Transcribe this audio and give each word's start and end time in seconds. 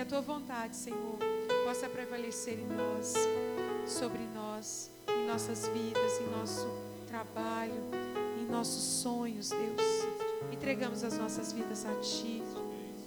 a 0.00 0.04
tua 0.04 0.22
vontade, 0.22 0.76
Senhor, 0.76 1.18
possa 1.66 1.86
prevalecer 1.86 2.58
em 2.58 2.66
nós, 2.66 3.12
sobre 3.86 4.20
nós, 4.34 4.90
em 5.06 5.26
nossas 5.26 5.68
vidas, 5.68 6.18
em 6.20 6.30
nosso 6.38 6.66
trabalho, 7.06 7.74
em 8.40 8.46
nossos 8.46 8.82
sonhos, 8.82 9.50
Deus. 9.50 9.82
Entregamos 10.50 11.04
as 11.04 11.18
nossas 11.18 11.52
vidas 11.52 11.84
a 11.84 11.94
Ti. 12.00 12.42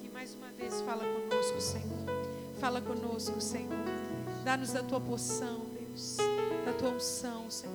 E 0.03 0.09
mais 0.13 0.35
uma 0.35 0.51
vez 0.51 0.81
fala 0.81 1.03
conosco, 1.03 1.59
Senhor. 1.59 2.05
Fala 2.59 2.79
conosco, 2.79 3.41
Senhor. 3.41 3.73
Dá-nos 4.43 4.71
da 4.71 4.83
tua 4.83 5.01
poção, 5.01 5.65
Deus. 5.73 6.17
Da 6.63 6.73
tua 6.73 6.89
unção, 6.91 7.49
Senhor. 7.49 7.73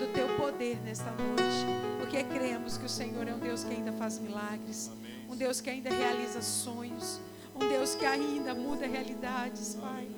Do 0.00 0.12
teu 0.12 0.26
poder 0.36 0.80
nesta 0.82 1.12
noite. 1.12 2.00
Porque 2.00 2.24
cremos 2.24 2.76
que 2.76 2.86
o 2.86 2.88
Senhor 2.88 3.28
é 3.28 3.34
um 3.34 3.38
Deus 3.38 3.62
que 3.62 3.72
ainda 3.72 3.92
faz 3.92 4.18
milagres. 4.18 4.90
Um 5.30 5.36
Deus 5.36 5.60
que 5.60 5.70
ainda 5.70 5.90
realiza 5.90 6.42
sonhos. 6.42 7.20
Um 7.54 7.68
Deus 7.68 7.94
que 7.94 8.04
ainda 8.04 8.54
muda 8.54 8.86
realidades, 8.86 9.74
Pai. 9.74 10.08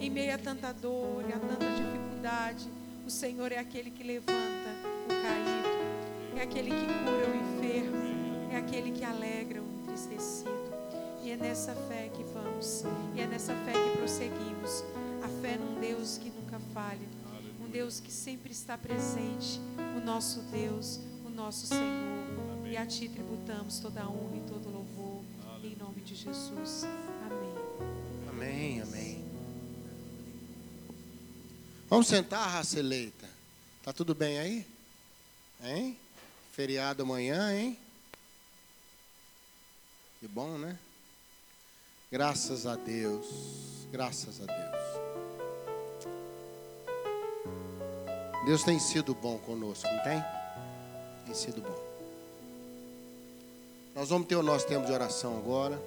Em 0.00 0.10
meio 0.10 0.34
a 0.34 0.38
tanta 0.38 0.72
dor 0.72 1.24
e 1.28 1.32
a 1.32 1.38
tanta 1.38 1.66
dificuldade, 1.74 2.68
o 3.06 3.10
Senhor 3.10 3.52
é 3.52 3.58
aquele 3.58 3.90
que 3.90 4.02
levanta 4.02 4.70
o 5.04 5.08
caído, 5.08 6.38
é 6.38 6.42
aquele 6.42 6.70
que 6.70 6.86
cura 6.86 7.30
o 7.30 7.36
enfermo, 7.36 8.52
é 8.52 8.56
aquele 8.56 8.90
que 8.90 9.04
alegra 9.04 9.62
o 9.62 9.80
entristecido. 9.80 10.50
E 11.22 11.30
é 11.30 11.36
nessa 11.36 11.74
fé 11.74 12.08
que 12.14 12.22
vamos, 12.24 12.84
e 13.14 13.20
é 13.20 13.26
nessa 13.26 13.54
fé 13.64 13.72
que 13.72 13.98
prosseguimos. 13.98 14.84
A 15.24 15.28
fé 15.40 15.56
num 15.56 15.80
Deus 15.80 16.18
que 16.18 16.30
nunca 16.30 16.60
falha, 16.72 17.08
um 17.60 17.68
Deus 17.68 17.98
que 18.00 18.12
sempre 18.12 18.52
está 18.52 18.78
presente, 18.78 19.60
o 19.96 20.04
nosso 20.04 20.40
Deus, 20.52 21.00
o 21.24 21.30
nosso 21.30 21.66
Senhor. 21.66 22.66
E 22.66 22.76
a 22.76 22.84
Ti 22.84 23.08
tributamos 23.08 23.78
toda 23.78 24.02
a 24.02 24.08
honra 24.08 24.35
Jesus. 26.26 26.84
Amém. 27.30 27.54
Amém, 28.28 28.82
amém. 28.82 29.24
Vamos 31.88 32.08
sentar, 32.08 32.48
raça 32.48 32.80
eleita. 32.80 33.28
Tá 33.84 33.92
tudo 33.92 34.14
bem 34.14 34.38
aí? 34.38 34.66
Hein? 35.62 35.96
Feriado 36.52 37.02
amanhã, 37.04 37.52
hein? 37.54 37.78
Que 40.18 40.26
bom, 40.26 40.58
né? 40.58 40.76
Graças 42.10 42.66
a 42.66 42.74
Deus. 42.74 43.26
Graças 43.92 44.40
a 44.40 44.46
Deus. 44.46 44.76
Deus 48.46 48.64
tem 48.64 48.80
sido 48.80 49.14
bom 49.14 49.38
conosco, 49.38 49.86
não 49.86 50.02
tem? 50.02 50.24
Tem 51.24 51.34
sido 51.34 51.60
bom. 51.60 51.86
Nós 53.94 54.08
vamos 54.08 54.26
ter 54.26 54.36
o 54.36 54.42
nosso 54.42 54.66
tempo 54.66 54.86
de 54.86 54.92
oração 54.92 55.36
agora. 55.38 55.80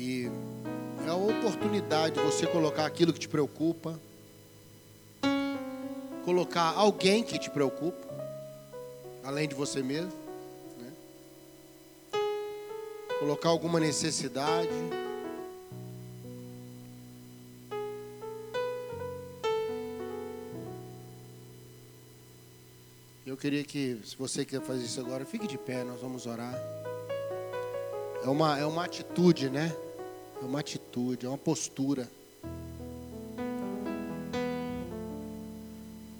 E 0.00 0.30
é 1.04 1.10
a 1.10 1.16
oportunidade 1.16 2.14
de 2.14 2.20
você 2.20 2.46
colocar 2.46 2.86
aquilo 2.86 3.12
que 3.12 3.18
te 3.18 3.28
preocupa, 3.28 4.00
colocar 6.24 6.72
alguém 6.76 7.24
que 7.24 7.36
te 7.36 7.50
preocupa, 7.50 8.06
além 9.24 9.48
de 9.48 9.56
você 9.56 9.82
mesmo, 9.82 10.12
né? 10.78 10.92
colocar 13.18 13.48
alguma 13.48 13.80
necessidade. 13.80 14.70
Eu 23.26 23.36
queria 23.36 23.64
que, 23.64 24.00
se 24.04 24.16
você 24.16 24.44
quer 24.44 24.60
fazer 24.62 24.84
isso 24.84 25.00
agora, 25.00 25.24
fique 25.24 25.48
de 25.48 25.58
pé, 25.58 25.82
nós 25.82 26.00
vamos 26.00 26.24
orar. 26.24 26.54
É 28.22 28.28
uma, 28.28 28.56
é 28.56 28.64
uma 28.64 28.84
atitude, 28.84 29.50
né? 29.50 29.76
É 30.40 30.44
uma 30.44 30.60
atitude, 30.60 31.26
é 31.26 31.28
uma 31.28 31.38
postura. 31.38 32.08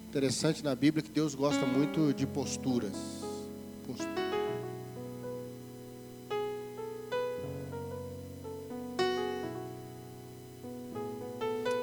Interessante 0.08 0.64
na 0.64 0.74
Bíblia 0.74 1.02
que 1.02 1.10
Deus 1.10 1.34
gosta 1.34 1.64
muito 1.66 2.12
de 2.12 2.26
posturas. 2.26 2.92
Postura. 3.86 4.28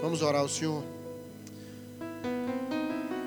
Vamos 0.01 0.21
orar 0.21 0.41
ao 0.41 0.49
Senhor. 0.49 0.83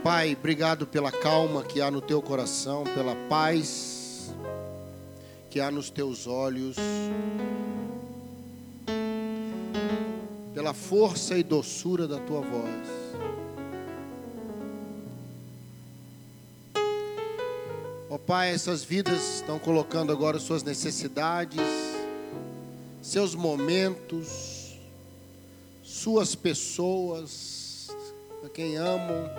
Pai, 0.03 0.37
obrigado 0.38 0.87
pela 0.87 1.11
calma 1.11 1.62
que 1.62 1.81
há 1.81 1.91
no 1.91 2.00
teu 2.00 2.22
coração, 2.22 2.84
pela 2.84 3.15
paz 3.28 4.34
que 5.50 5.61
há 5.61 5.71
nos 5.71 5.91
teus 5.91 6.27
olhos, 6.27 6.77
pela 10.58 10.74
força 10.74 11.38
e 11.38 11.44
doçura 11.44 12.08
da 12.08 12.19
tua 12.19 12.41
voz. 12.41 12.88
Ó 18.10 18.19
Pai, 18.19 18.52
essas 18.52 18.82
vidas 18.82 19.36
estão 19.36 19.56
colocando 19.56 20.10
agora 20.10 20.41
suas 20.41 20.64
necessidades, 20.64 21.60
seus 23.00 23.36
momentos, 23.36 24.76
suas 25.80 26.34
pessoas, 26.34 27.86
a 28.44 28.48
quem 28.48 28.76
amam. 28.76 29.30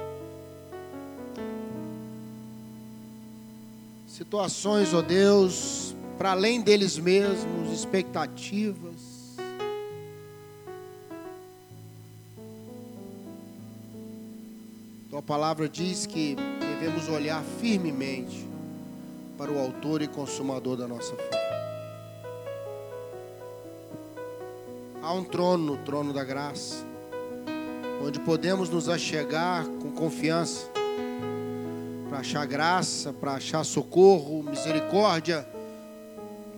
situações, 4.08 4.94
ó 4.94 5.02
Deus, 5.02 5.96
para 6.18 6.32
além 6.32 6.62
deles 6.62 6.98
mesmos, 6.98 7.74
expectativas. 7.74 8.89
Palavra 15.30 15.70
diz 15.70 16.08
que 16.08 16.36
devemos 16.60 17.08
olhar 17.08 17.44
firmemente 17.62 18.50
para 19.38 19.52
o 19.52 19.60
Autor 19.60 20.02
e 20.02 20.08
Consumador 20.08 20.76
da 20.76 20.88
nossa 20.88 21.16
fé. 21.16 21.30
Há 25.04 25.14
um 25.14 25.24
trono, 25.24 25.74
o 25.74 25.78
trono 25.78 26.12
da 26.14 26.24
graça, 26.24 26.84
onde 28.04 28.20
podemos 28.20 28.72
nos 28.72 28.90
achegar 28.90 29.68
com 29.68 29.92
confiança 29.92 30.68
para 32.10 32.18
achar 32.22 32.48
graça, 32.48 33.14
para 33.14 33.34
achar 33.34 33.64
socorro, 33.64 34.42
misericórdia 34.42 35.48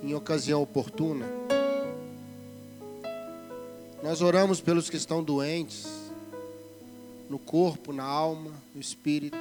em 0.02 0.16
ocasião 0.16 0.62
oportuna. 0.62 1.26
Nós 4.02 4.22
oramos 4.22 4.62
pelos 4.62 4.90
que 4.90 4.96
estão 4.96 5.22
doentes, 5.22 6.01
no 7.32 7.40
corpo, 7.40 7.94
na 7.94 8.04
alma, 8.04 8.52
no 8.76 8.82
espírito, 8.82 9.38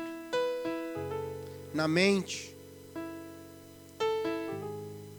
na 1.74 1.88
mente. 1.88 2.54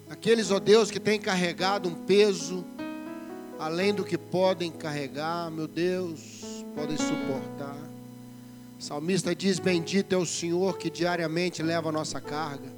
Aqueles, 0.10 0.52
ó 0.52 0.60
Deus, 0.60 0.90
que 0.90 1.00
têm 1.00 1.20
carregado 1.20 1.90
um 1.90 1.94
peso 1.94 2.64
além 3.60 3.94
do 3.94 4.06
que 4.06 4.18
podem 4.18 4.72
carregar, 4.72 5.52
meu 5.52 5.68
Deus, 5.68 6.64
podem 6.74 6.96
suportar. 6.96 7.78
O 8.80 8.82
salmista 8.82 9.36
diz: 9.36 9.60
Bendito 9.60 10.14
é 10.14 10.18
o 10.18 10.26
Senhor 10.26 10.78
que 10.78 10.90
diariamente 10.90 11.62
leva 11.62 11.90
a 11.90 11.92
nossa 11.92 12.22
carga, 12.22 12.70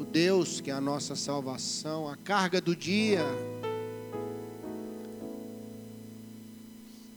o 0.00 0.04
Deus 0.04 0.58
que 0.58 0.70
é 0.70 0.74
a 0.74 0.80
nossa 0.80 1.14
salvação, 1.14 2.08
a 2.08 2.16
carga 2.16 2.62
do 2.62 2.74
dia. 2.74 3.22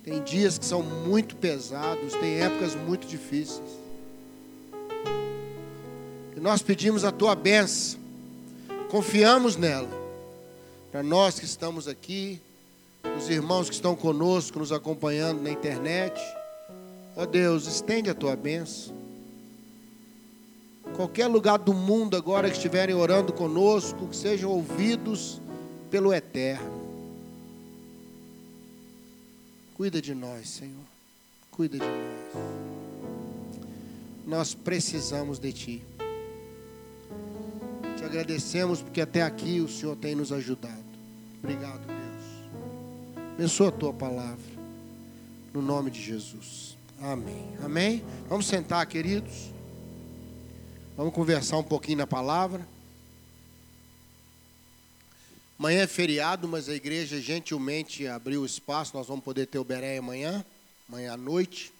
Tem 0.05 0.21
dias 0.21 0.59
que 0.59 0.65
são 0.65 0.83
muito 0.83 1.35
pesados, 1.35 2.13
tem 2.13 2.39
épocas 2.39 2.75
muito 2.75 3.07
difíceis. 3.07 3.67
E 6.37 6.39
nós 6.39 6.61
pedimos 6.61 7.03
a 7.03 7.11
tua 7.11 7.33
bênção, 7.33 7.99
confiamos 8.91 9.55
nela, 9.55 9.89
para 10.91 11.01
nós 11.01 11.39
que 11.39 11.45
estamos 11.45 11.87
aqui, 11.87 12.39
os 13.17 13.31
irmãos 13.31 13.67
que 13.67 13.73
estão 13.73 13.95
conosco, 13.95 14.59
nos 14.59 14.71
acompanhando 14.71 15.41
na 15.41 15.49
internet. 15.49 16.21
Ó 17.17 17.23
oh 17.23 17.25
Deus, 17.25 17.65
estende 17.65 18.07
a 18.07 18.13
tua 18.13 18.35
bênção. 18.35 18.93
Qualquer 20.95 21.25
lugar 21.25 21.57
do 21.57 21.73
mundo 21.73 22.15
agora 22.15 22.47
que 22.47 22.57
estiverem 22.57 22.93
orando 22.93 23.33
conosco, 23.33 24.07
que 24.07 24.15
sejam 24.15 24.51
ouvidos 24.51 25.41
pelo 25.89 26.13
Eterno. 26.13 26.74
Cuida 29.75 30.01
de 30.01 30.15
nós, 30.15 30.47
Senhor. 30.47 30.85
Cuida 31.51 31.77
de 31.77 31.83
nós. 31.85 32.15
Nós 34.25 34.53
precisamos 34.53 35.37
de 35.37 35.51
Ti. 35.51 35.83
Te 37.97 38.05
agradecemos 38.05 38.81
porque 38.81 39.01
até 39.01 39.21
aqui 39.21 39.59
o 39.59 39.67
Senhor 39.67 39.97
tem 39.97 40.15
nos 40.15 40.31
ajudado. 40.31 40.83
Obrigado, 41.43 41.85
Deus. 41.85 43.25
Abençoa 43.33 43.67
a 43.67 43.71
Tua 43.73 43.93
palavra. 43.93 44.55
No 45.53 45.61
nome 45.61 45.91
de 45.91 46.01
Jesus. 46.01 46.77
Amém. 47.01 47.45
Amém. 47.61 48.03
Vamos 48.29 48.47
sentar, 48.47 48.85
queridos. 48.87 49.51
Vamos 50.95 51.13
conversar 51.13 51.57
um 51.57 51.63
pouquinho 51.63 51.97
na 51.97 52.07
palavra. 52.07 52.65
Amanhã 55.57 55.83
é 55.83 55.87
feriado, 55.87 56.47
mas 56.47 56.67
a 56.67 56.75
igreja 56.75 57.19
gentilmente 57.21 58.05
abriu 58.07 58.41
o 58.41 58.45
espaço. 58.45 58.95
Nós 58.95 59.07
vamos 59.07 59.23
poder 59.23 59.45
ter 59.45 59.57
o 59.57 59.63
Beré 59.63 59.97
amanhã, 59.97 60.45
amanhã 60.89 61.13
à 61.13 61.17
noite. 61.17 61.71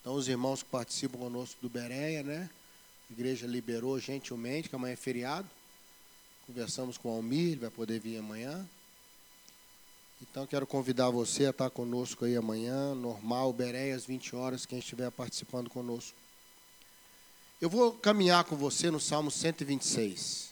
Então, 0.00 0.14
os 0.14 0.28
irmãos 0.28 0.62
que 0.62 0.70
participam 0.70 1.18
conosco 1.18 1.60
do 1.60 1.68
Bereia, 1.68 2.22
né? 2.22 2.48
A 3.10 3.12
igreja 3.12 3.46
liberou 3.46 4.00
gentilmente, 4.00 4.70
que 4.70 4.74
amanhã 4.74 4.94
é 4.94 4.96
feriado. 4.96 5.46
Conversamos 6.46 6.96
com 6.96 7.10
o 7.10 7.16
Almir, 7.16 7.52
ele 7.52 7.56
vai 7.56 7.70
poder 7.70 8.00
vir 8.00 8.16
amanhã. 8.16 8.66
Então, 10.22 10.46
quero 10.46 10.66
convidar 10.66 11.10
você 11.10 11.46
a 11.46 11.50
estar 11.50 11.68
conosco 11.68 12.24
aí 12.24 12.34
amanhã, 12.34 12.94
normal, 12.94 13.52
Bereia, 13.52 13.94
às 13.94 14.06
20 14.06 14.34
horas, 14.34 14.64
quem 14.64 14.78
estiver 14.78 15.10
participando 15.10 15.68
conosco. 15.68 16.16
Eu 17.60 17.68
vou 17.68 17.92
caminhar 17.92 18.44
com 18.44 18.56
você 18.56 18.90
no 18.90 18.98
Salmo 18.98 19.30
126. 19.30 20.47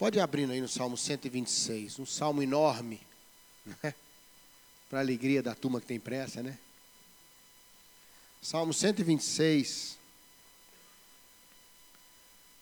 Pode 0.00 0.18
abrindo 0.18 0.54
aí 0.54 0.62
no 0.62 0.66
Salmo 0.66 0.96
126, 0.96 1.98
um 1.98 2.06
salmo 2.06 2.42
enorme, 2.42 2.98
né? 3.66 3.94
para 4.88 5.00
a 5.00 5.02
alegria 5.02 5.42
da 5.42 5.54
turma 5.54 5.78
que 5.78 5.86
tem 5.86 6.00
pressa, 6.00 6.42
né? 6.42 6.58
Salmo 8.40 8.72
126. 8.72 9.98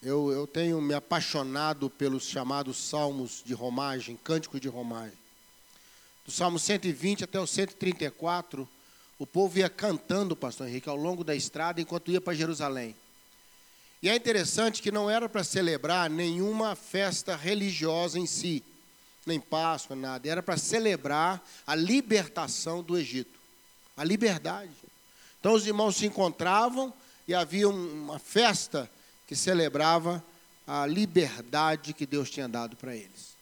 Eu, 0.02 0.32
eu 0.32 0.48
tenho 0.48 0.82
me 0.82 0.94
apaixonado 0.94 1.88
pelos 1.88 2.24
chamados 2.24 2.76
salmos 2.76 3.40
de 3.46 3.54
romagem, 3.54 4.16
cânticos 4.16 4.60
de 4.60 4.66
romagem. 4.66 5.16
Do 6.26 6.32
Salmo 6.32 6.58
120 6.58 7.22
até 7.22 7.38
o 7.38 7.46
134, 7.46 8.68
o 9.16 9.24
povo 9.24 9.60
ia 9.60 9.70
cantando, 9.70 10.34
pastor 10.34 10.66
Henrique, 10.66 10.88
ao 10.88 10.96
longo 10.96 11.22
da 11.22 11.36
estrada 11.36 11.80
enquanto 11.80 12.10
ia 12.10 12.20
para 12.20 12.34
Jerusalém. 12.34 12.96
E 14.02 14.08
é 14.08 14.14
interessante 14.14 14.80
que 14.80 14.92
não 14.92 15.10
era 15.10 15.28
para 15.28 15.42
celebrar 15.42 16.08
nenhuma 16.08 16.76
festa 16.76 17.34
religiosa 17.34 18.18
em 18.18 18.26
si, 18.26 18.62
nem 19.26 19.40
Páscoa, 19.40 19.96
nada. 19.96 20.28
Era 20.28 20.42
para 20.42 20.56
celebrar 20.56 21.42
a 21.66 21.74
libertação 21.74 22.82
do 22.82 22.96
Egito, 22.96 23.38
a 23.96 24.04
liberdade. 24.04 24.70
Então 25.40 25.52
os 25.52 25.66
irmãos 25.66 25.96
se 25.96 26.06
encontravam 26.06 26.92
e 27.26 27.34
havia 27.34 27.68
uma 27.68 28.18
festa 28.18 28.90
que 29.26 29.34
celebrava 29.34 30.24
a 30.66 30.86
liberdade 30.86 31.92
que 31.92 32.06
Deus 32.06 32.30
tinha 32.30 32.48
dado 32.48 32.76
para 32.76 32.94
eles. 32.94 33.36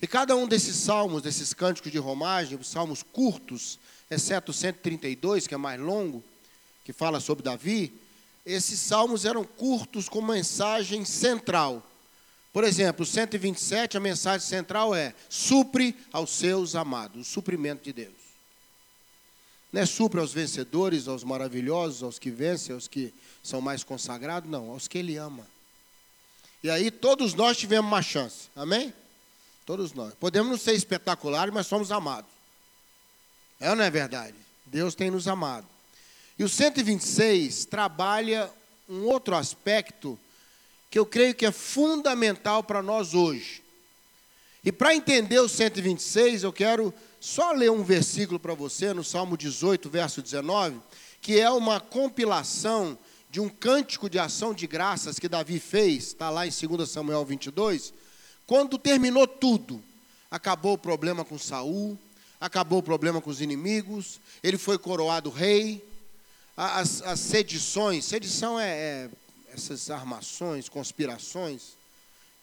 E 0.00 0.06
cada 0.06 0.36
um 0.36 0.46
desses 0.46 0.76
salmos, 0.76 1.22
desses 1.22 1.54
cânticos 1.54 1.90
de 1.90 1.98
romagem, 1.98 2.62
salmos 2.62 3.02
curtos, 3.02 3.78
exceto 4.10 4.50
o 4.50 4.54
132, 4.54 5.46
que 5.46 5.54
é 5.54 5.56
mais 5.56 5.80
longo, 5.80 6.22
que 6.84 6.92
fala 6.92 7.18
sobre 7.18 7.42
Davi, 7.42 7.92
esses 8.46 8.78
salmos 8.78 9.24
eram 9.24 9.42
curtos 9.42 10.08
com 10.08 10.22
mensagem 10.22 11.04
central. 11.04 11.82
Por 12.52 12.62
exemplo, 12.62 13.02
o 13.02 13.06
127, 13.06 13.96
a 13.96 14.00
mensagem 14.00 14.46
central 14.46 14.94
é: 14.94 15.12
supre 15.28 15.96
aos 16.12 16.30
seus 16.30 16.76
amados, 16.76 17.28
o 17.28 17.30
suprimento 17.30 17.82
de 17.82 17.92
Deus. 17.92 18.14
Não 19.72 19.82
é 19.82 19.86
supre 19.86 20.20
aos 20.20 20.32
vencedores, 20.32 21.08
aos 21.08 21.24
maravilhosos, 21.24 22.04
aos 22.04 22.18
que 22.18 22.30
vencem, 22.30 22.72
aos 22.72 22.86
que 22.86 23.12
são 23.42 23.60
mais 23.60 23.82
consagrados, 23.82 24.48
não, 24.48 24.70
aos 24.70 24.86
que 24.86 24.96
Ele 24.96 25.16
ama. 25.16 25.46
E 26.62 26.70
aí 26.70 26.90
todos 26.90 27.34
nós 27.34 27.56
tivemos 27.56 27.90
uma 27.90 28.00
chance, 28.00 28.48
amém? 28.54 28.94
Todos 29.66 29.92
nós. 29.92 30.14
Podemos 30.14 30.50
não 30.50 30.58
ser 30.58 30.74
espetaculares, 30.74 31.52
mas 31.52 31.66
somos 31.66 31.90
amados. 31.90 32.30
É 33.60 33.68
ou 33.70 33.76
não 33.76 33.84
é 33.84 33.90
verdade? 33.90 34.36
Deus 34.64 34.94
tem 34.94 35.10
nos 35.10 35.26
amado. 35.26 35.66
E 36.38 36.44
o 36.44 36.48
126 36.48 37.64
trabalha 37.64 38.50
um 38.88 39.04
outro 39.04 39.34
aspecto 39.34 40.18
que 40.90 40.98
eu 40.98 41.06
creio 41.06 41.34
que 41.34 41.46
é 41.46 41.52
fundamental 41.52 42.62
para 42.62 42.82
nós 42.82 43.14
hoje. 43.14 43.62
E 44.64 44.70
para 44.70 44.94
entender 44.94 45.38
o 45.38 45.48
126, 45.48 46.42
eu 46.42 46.52
quero 46.52 46.92
só 47.20 47.52
ler 47.52 47.70
um 47.70 47.82
versículo 47.82 48.38
para 48.38 48.54
você, 48.54 48.92
no 48.92 49.02
Salmo 49.02 49.36
18, 49.36 49.88
verso 49.88 50.20
19, 50.20 50.80
que 51.20 51.40
é 51.40 51.50
uma 51.50 51.80
compilação 51.80 52.98
de 53.30 53.40
um 53.40 53.48
cântico 53.48 54.08
de 54.08 54.18
ação 54.18 54.54
de 54.54 54.66
graças 54.66 55.18
que 55.18 55.28
Davi 55.28 55.58
fez, 55.58 56.08
está 56.08 56.30
lá 56.30 56.46
em 56.46 56.50
2 56.50 56.88
Samuel 56.88 57.24
22, 57.24 57.92
quando 58.46 58.78
terminou 58.78 59.26
tudo. 59.26 59.82
Acabou 60.30 60.74
o 60.74 60.78
problema 60.78 61.24
com 61.24 61.38
Saul, 61.38 61.98
acabou 62.40 62.80
o 62.80 62.82
problema 62.82 63.20
com 63.20 63.30
os 63.30 63.40
inimigos, 63.40 64.20
ele 64.42 64.58
foi 64.58 64.78
coroado 64.78 65.30
rei, 65.30 65.82
as, 66.56 67.02
as 67.02 67.20
sedições, 67.20 68.04
sedição 68.04 68.58
é, 68.58 68.70
é 68.70 69.10
essas 69.52 69.90
armações, 69.90 70.68
conspirações 70.68 71.76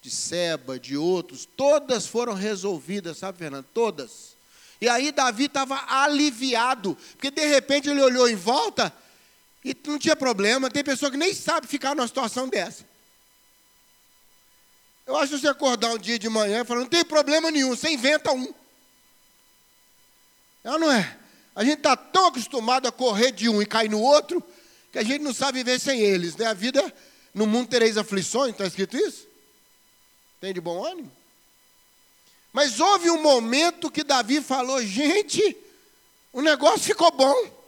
de 0.01 0.11
Seba, 0.11 0.79
de 0.79 0.97
outros, 0.97 1.47
todas 1.57 2.05
foram 2.05 2.33
resolvidas, 2.33 3.17
sabe, 3.17 3.37
Fernando? 3.37 3.65
Todas. 3.73 4.35
E 4.81 4.89
aí 4.89 5.11
Davi 5.11 5.45
estava 5.45 5.81
aliviado, 5.87 6.97
porque 7.13 7.31
de 7.31 7.45
repente 7.45 7.89
ele 7.89 8.01
olhou 8.01 8.27
em 8.27 8.35
volta 8.35 8.93
e 9.63 9.75
não 9.87 9.97
tinha 9.97 10.15
problema. 10.15 10.69
Tem 10.69 10.83
pessoa 10.83 11.09
que 11.09 11.15
nem 11.15 11.33
sabe 11.33 11.67
ficar 11.67 11.95
numa 11.95 12.07
situação 12.07 12.49
dessa. 12.49 12.85
Eu 15.07 15.15
acho 15.17 15.33
que 15.33 15.39
você 15.39 15.47
acordar 15.47 15.89
um 15.91 15.97
dia 15.97 16.19
de 16.19 16.27
manhã 16.27 16.61
e 16.61 16.65
falar, 16.65 16.81
não 16.81 16.89
tem 16.89 17.05
problema 17.05 17.49
nenhum, 17.49 17.69
você 17.69 17.89
inventa 17.89 18.31
um. 18.33 18.53
É 20.63 20.71
ou 20.71 20.79
não 20.79 20.91
é? 20.91 21.17
A 21.55 21.63
gente 21.63 21.77
está 21.77 21.95
tão 21.95 22.27
acostumado 22.27 22.87
a 22.87 22.91
correr 22.91 23.31
de 23.31 23.47
um 23.47 23.61
e 23.61 23.65
cair 23.65 23.89
no 23.89 24.01
outro, 24.01 24.43
que 24.91 24.99
a 24.99 25.03
gente 25.03 25.21
não 25.21 25.33
sabe 25.33 25.63
viver 25.63 25.79
sem 25.79 25.99
eles. 25.99 26.35
Né? 26.35 26.45
A 26.45 26.53
vida, 26.53 26.93
no 27.33 27.45
mundo 27.45 27.67
tereis 27.67 27.97
aflições, 27.97 28.51
está 28.51 28.65
escrito 28.65 28.97
isso? 28.97 29.27
Tem 30.41 30.53
de 30.53 30.59
bom 30.59 30.85
ânimo? 30.85 31.11
Mas 32.51 32.79
houve 32.79 33.09
um 33.09 33.21
momento 33.21 33.89
que 33.89 34.03
Davi 34.03 34.41
falou: 34.41 34.83
gente, 34.85 35.57
o 36.31 36.41
negócio 36.41 36.81
ficou 36.81 37.11
bom. 37.11 37.63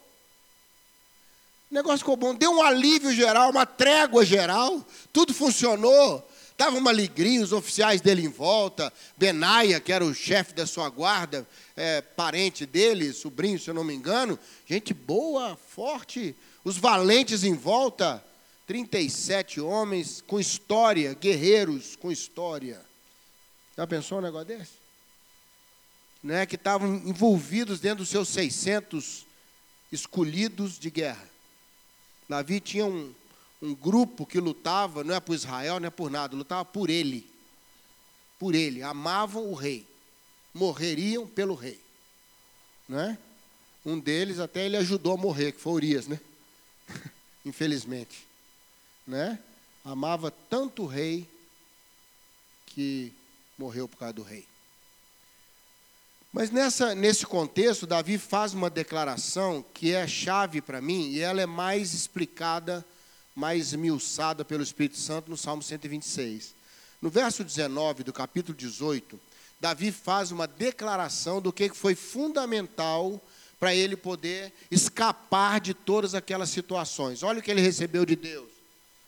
O 1.71 1.73
negócio 1.73 1.99
ficou 1.99 2.15
bom, 2.15 2.35
deu 2.35 2.51
um 2.51 2.61
alívio 2.61 3.11
geral, 3.11 3.49
uma 3.49 3.65
trégua 3.65 4.23
geral, 4.23 4.85
tudo 5.11 5.33
funcionou. 5.33 6.25
Estava 6.51 6.77
uma 6.77 6.89
alegria, 6.89 7.41
os 7.41 7.51
oficiais 7.51 7.99
dele 7.99 8.23
em 8.23 8.29
volta, 8.29 8.93
Benaia, 9.17 9.79
que 9.81 9.91
era 9.91 10.05
o 10.05 10.13
chefe 10.13 10.53
da 10.53 10.65
sua 10.65 10.87
guarda, 10.89 11.45
é, 11.75 12.01
parente 12.01 12.65
dele, 12.65 13.11
sobrinho, 13.11 13.59
se 13.59 13.69
eu 13.69 13.73
não 13.73 13.83
me 13.83 13.93
engano, 13.93 14.39
gente 14.65 14.93
boa, 14.93 15.55
forte, 15.55 16.35
os 16.63 16.77
valentes 16.77 17.43
em 17.43 17.53
volta, 17.53 18.23
37 18.65 19.59
homens 19.59 20.23
com 20.25 20.39
história, 20.39 21.13
guerreiros 21.13 21.95
com 21.95 22.11
história. 22.11 22.83
Já 23.77 23.85
pensou 23.85 24.19
um 24.19 24.21
negócio 24.21 24.47
desse? 24.47 24.85
Né, 26.23 26.45
que 26.45 26.55
estavam 26.55 26.95
envolvidos 27.05 27.79
dentro 27.79 27.99
dos 27.99 28.09
seus 28.09 28.29
600 28.29 29.25
escolhidos 29.91 30.79
de 30.79 30.89
guerra. 30.89 31.29
Davi 32.27 32.59
tinha 32.59 32.85
um, 32.85 33.13
um 33.61 33.75
grupo 33.75 34.25
que 34.25 34.39
lutava, 34.39 35.03
não 35.03 35.13
é 35.13 35.19
por 35.19 35.35
Israel, 35.35 35.79
não 35.79 35.87
é 35.87 35.91
por 35.91 36.09
nada, 36.09 36.35
lutava 36.35 36.65
por 36.65 36.89
ele. 36.89 37.29
Por 38.39 38.55
ele. 38.55 38.81
Amavam 38.81 39.47
o 39.47 39.53
rei. 39.53 39.85
Morreriam 40.55 41.27
pelo 41.27 41.53
rei. 41.53 41.79
Né? 42.89 43.17
Um 43.85 43.99
deles 43.99 44.39
até 44.39 44.65
ele 44.65 44.77
ajudou 44.77 45.13
a 45.13 45.17
morrer, 45.17 45.51
que 45.51 45.61
foi 45.61 45.73
Urias, 45.73 46.07
né? 46.07 46.19
Infelizmente. 47.45 48.25
Né? 49.05 49.37
Amava 49.83 50.31
tanto 50.31 50.83
o 50.83 50.87
rei 50.87 51.29
que 52.67 53.13
morreu 53.57 53.87
por 53.87 53.97
causa 53.97 54.13
do 54.13 54.23
rei. 54.23 54.47
Mas 56.35 56.51
nessa, 56.51 56.93
nesse 56.93 57.25
contexto, 57.25 57.87
Davi 57.87 58.17
faz 58.17 58.53
uma 58.53 58.69
declaração 58.69 59.63
que 59.73 59.93
é 59.93 60.05
chave 60.05 60.61
para 60.61 60.81
mim 60.81 61.11
e 61.11 61.21
ela 61.21 61.41
é 61.41 61.45
mais 61.45 61.93
explicada, 61.93 62.83
mais 63.33 63.71
miuçada 63.73 64.43
pelo 64.43 64.61
Espírito 64.61 64.97
Santo 64.97 65.29
no 65.29 65.37
Salmo 65.37 65.63
126. 65.63 66.53
No 67.01 67.09
verso 67.09 67.43
19 67.43 68.03
do 68.03 68.11
capítulo 68.11 68.57
18, 68.57 69.17
Davi 69.59 69.91
faz 69.91 70.31
uma 70.31 70.47
declaração 70.47 71.41
do 71.41 71.51
que 71.51 71.69
foi 71.69 71.95
fundamental 71.95 73.21
para 73.59 73.73
ele 73.73 73.95
poder 73.95 74.53
escapar 74.69 75.59
de 75.59 75.73
todas 75.73 76.13
aquelas 76.13 76.49
situações. 76.49 77.23
Olha 77.23 77.39
o 77.39 77.41
que 77.41 77.49
ele 77.49 77.61
recebeu 77.61 78.05
de 78.05 78.15
Deus. 78.15 78.49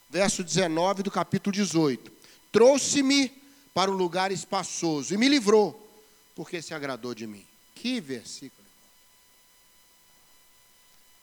Verso 0.10 0.44
19 0.44 1.04
do 1.04 1.12
capítulo 1.12 1.54
18. 1.54 2.12
Trouxe-me 2.52 3.32
para 3.74 3.92
um 3.92 3.96
lugar 3.96 4.32
espaçoso 4.32 5.14
e 5.14 5.18
me 5.18 5.28
livrou, 5.28 5.88
porque 6.36 6.62
se 6.62 6.74
agradou 6.74 7.14
de 7.14 7.28
mim. 7.28 7.46
Que 7.76 8.00
versículo. 8.00 8.68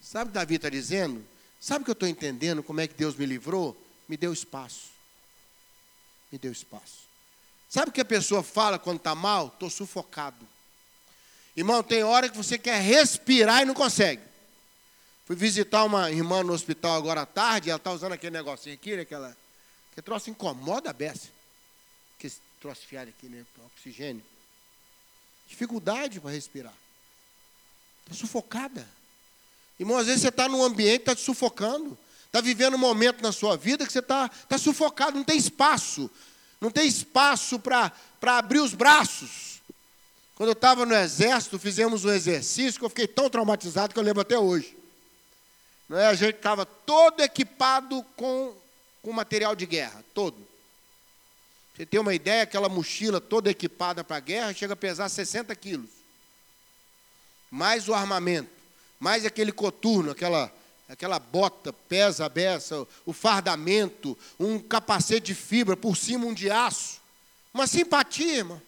Sabe 0.01 0.29
o 0.29 0.33
que 0.33 0.35
Davi 0.35 0.55
está 0.57 0.69
dizendo? 0.69 1.25
Sabe 1.59 1.81
o 1.81 1.85
que 1.85 1.91
eu 1.91 1.95
estou 1.95 2.09
entendendo? 2.09 2.63
Como 2.63 2.81
é 2.81 2.87
que 2.87 2.95
Deus 2.95 3.17
me 3.17 3.25
livrou? 3.25 3.75
Me 4.07 4.19
deu 4.19 4.33
espaço. 4.33 4.91
Me 6.31 6.39
deu 6.39 6.53
espaço. 6.53 7.04
Sabe 7.75 7.91
o 7.91 7.93
que 7.93 8.01
a 8.01 8.05
pessoa 8.05 8.43
fala 8.43 8.79
quando 8.79 8.99
está 8.99 9.15
mal? 9.15 9.49
Estou 9.49 9.69
sufocado. 9.69 10.47
Irmão, 11.57 11.83
tem 11.83 12.05
hora 12.05 12.29
que 12.29 12.37
você 12.37 12.57
quer 12.57 12.81
respirar 12.81 13.63
e 13.63 13.65
não 13.65 13.75
consegue. 13.75 14.23
Fui 15.27 15.35
visitar 15.35 15.83
uma 15.83 16.11
irmã 16.11 16.45
no 16.45 16.53
hospital 16.53 16.95
agora 16.95 17.23
à 17.23 17.27
tarde, 17.27 17.71
ela 17.71 17.79
está 17.79 17.91
usando 17.91 18.13
aquele 18.13 18.37
negocinho 18.37 18.75
aqui, 18.75 18.95
aquela, 18.95 19.37
que 19.95 20.03
troço 20.03 20.31
incomoda 20.31 20.91
a 20.91 20.93
beça 20.93 21.35
troço 22.65 22.81
fiado 22.87 23.11
aqui, 23.11 23.29
né? 23.29 23.45
Oxigênio. 23.77 24.25
Dificuldade 25.47 26.19
para 26.19 26.31
respirar. 26.31 26.73
Está 28.05 28.15
sufocada. 28.15 28.89
Irmão, 29.79 29.99
às 29.99 30.07
vezes 30.07 30.23
você 30.23 30.29
está 30.29 30.49
num 30.49 30.65
ambiente 30.65 31.01
que 31.01 31.03
está 31.03 31.15
te 31.15 31.21
sufocando. 31.21 31.99
Está 32.25 32.41
vivendo 32.41 32.73
um 32.73 32.79
momento 32.79 33.21
na 33.21 33.33
sua 33.33 33.55
vida 33.55 33.85
que 33.87 33.93
você 33.93 33.99
está 33.99 34.31
tá 34.31 34.57
sufocado, 34.57 35.19
não 35.19 35.25
tem 35.25 35.37
espaço. 35.37 36.11
Não 36.65 36.71
tem 36.71 36.87
espaço 36.89 37.59
para 37.59 37.93
abrir 38.23 38.61
os 38.61 38.73
braços. 38.73 39.61
Quando 40.35 40.49
eu 40.49 40.55
estava 40.55 40.87
no 40.87 40.95
exército, 40.95 41.59
fizemos 41.59 42.07
um 42.07 42.11
exercício 42.11 42.79
que 42.79 42.87
eu 42.87 42.89
fiquei 42.89 43.07
tão 43.07 43.29
traumatizado 43.29 43.93
que 43.93 44.01
eu 44.01 44.03
lembro 44.03 44.23
até 44.23 44.39
hoje. 44.39 44.75
É? 45.91 46.07
A 46.07 46.15
gente 46.15 46.37
estava 46.37 46.65
todo 46.65 47.21
equipado 47.21 48.03
com, 48.17 48.57
com 49.03 49.13
material 49.13 49.55
de 49.55 49.67
guerra, 49.67 50.03
todo. 50.15 50.39
Você 51.77 51.85
tem 51.85 52.01
uma 52.01 52.15
ideia, 52.15 52.45
aquela 52.45 52.71
mochila 52.71 53.21
toda 53.21 53.51
equipada 53.51 54.03
para 54.03 54.17
a 54.17 54.21
guerra 54.21 54.55
chega 54.55 54.73
a 54.73 54.77
pesar 54.77 55.11
60 55.11 55.55
quilos. 55.57 55.91
Mais 57.51 57.91
o 57.91 57.93
armamento, 57.93 58.49
mais 58.99 59.27
aquele 59.27 59.53
coturno, 59.53 60.13
aquela, 60.13 60.51
aquela 60.89 61.19
bota, 61.19 61.73
pesa 61.73 62.29
beça, 62.29 62.87
o 63.07 63.13
fardamento, 63.13 64.17
um 64.39 64.59
capacete 64.59 65.27
de 65.27 65.35
fibra, 65.35 65.77
por 65.77 65.97
cima 65.97 66.27
um 66.27 66.35
de 66.35 66.51
aço. 66.51 67.01
Uma 67.53 67.67
simpatia, 67.67 68.39
irmão. 68.39 68.61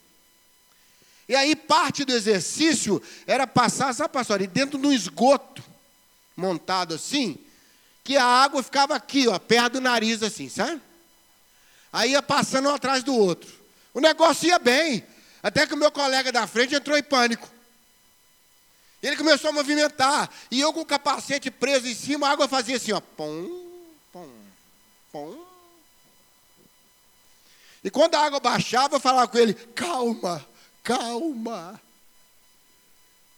E 1.28 1.34
aí 1.34 1.56
parte 1.56 2.04
do 2.04 2.12
exercício 2.12 3.02
era 3.26 3.46
passar, 3.46 3.92
sabe, 3.92 4.12
pastor, 4.12 4.40
e 4.40 4.46
dentro 4.46 4.78
de 4.78 4.86
um 4.86 4.92
esgoto 4.92 5.62
montado 6.36 6.94
assim, 6.94 7.36
que 8.04 8.16
a 8.16 8.24
água 8.24 8.62
ficava 8.62 8.94
aqui, 8.94 9.26
ó, 9.26 9.38
perto 9.38 9.74
do 9.74 9.80
nariz 9.80 10.22
assim, 10.22 10.48
sabe? 10.48 10.80
Aí 11.92 12.12
ia 12.12 12.22
passando 12.22 12.68
um 12.68 12.74
atrás 12.74 13.02
do 13.02 13.14
outro. 13.14 13.52
O 13.92 14.00
negócio 14.00 14.46
ia 14.46 14.58
bem, 14.58 15.04
até 15.42 15.66
que 15.66 15.74
o 15.74 15.76
meu 15.76 15.90
colega 15.90 16.30
da 16.30 16.46
frente 16.46 16.74
entrou 16.74 16.96
em 16.96 17.02
pânico. 17.02 17.48
Ele 19.06 19.16
começou 19.16 19.50
a 19.50 19.52
movimentar, 19.52 20.28
e 20.50 20.60
eu 20.60 20.72
com 20.72 20.80
o 20.80 20.84
capacete 20.84 21.48
preso 21.48 21.86
em 21.86 21.94
cima, 21.94 22.26
a 22.26 22.32
água 22.32 22.48
fazia 22.48 22.76
assim, 22.76 22.90
ó, 22.90 23.00
pom, 23.00 23.48
pom, 24.12 24.28
pom. 25.12 25.46
E 27.84 27.88
quando 27.88 28.16
a 28.16 28.24
água 28.24 28.40
baixava, 28.40 28.96
eu 28.96 29.00
falava 29.00 29.30
com 29.30 29.38
ele, 29.38 29.54
calma, 29.54 30.44
calma. 30.82 31.80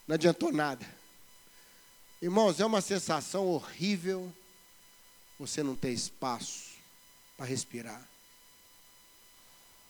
Não 0.07 0.15
adiantou 0.15 0.51
nada. 0.51 0.87
Irmãos, 2.23 2.59
é 2.61 2.65
uma 2.65 2.81
sensação 2.81 3.47
horrível 3.47 4.33
você 5.39 5.63
não 5.63 5.77
ter 5.77 5.91
espaço 5.91 6.79
para 7.37 7.45
respirar, 7.45 8.03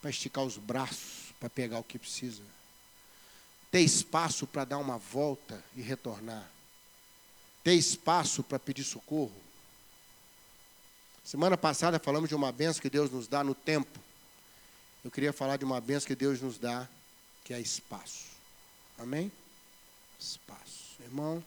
para 0.03 0.11
esticar 0.11 0.43
os 0.43 0.59
braços, 0.59 1.33
para 1.39 1.49
pegar 1.49 1.79
o 1.79 1.85
que 1.85 2.01
precisa, 2.01 2.43
ter 3.71 3.81
espaço 3.81 4.47
para 4.47 4.65
dar 4.65 4.79
uma 4.79 4.99
volta 4.99 5.63
e 5.77 5.83
retornar, 5.83 6.49
ter 7.63 7.75
espaço 7.75 8.43
para 8.43 8.59
pedir 8.59 8.85
socorro. 8.85 9.35
Semana 11.23 11.57
passada 11.59 11.99
falamos 11.99 12.29
de 12.29 12.35
uma 12.35 12.51
benção 12.51 12.81
que 12.81 12.89
Deus 12.89 13.11
nos 13.11 13.29
dá 13.29 13.45
no 13.45 13.55
tempo. 13.55 13.99
Eu 15.05 15.11
queria 15.11 15.33
falar 15.33 15.59
de 15.59 15.65
uma 15.65 15.81
benção 15.81 16.07
que 16.07 16.17
Deus 16.17 16.41
nos 16.41 16.59
dá, 16.59 16.89
que 17.45 17.53
é 17.53 17.61
espaço. 17.61 18.27
Amém? 18.99 19.31
Espaço. 20.19 20.97
Irmão, 21.03 21.45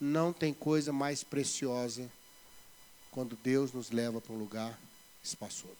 não 0.00 0.32
tem 0.32 0.54
coisa 0.54 0.92
mais 0.92 1.24
preciosa 1.24 2.08
quando 3.10 3.36
Deus 3.36 3.72
nos 3.72 3.90
leva 3.90 4.20
para 4.20 4.32
um 4.32 4.38
lugar 4.38 4.78
espaçoso. 5.22 5.74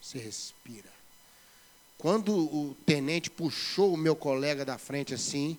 Você 0.00 0.18
respira. 0.18 0.99
Quando 2.00 2.34
o 2.34 2.74
tenente 2.86 3.28
puxou 3.28 3.92
o 3.92 3.96
meu 3.96 4.16
colega 4.16 4.64
da 4.64 4.78
frente 4.78 5.12
assim, 5.12 5.58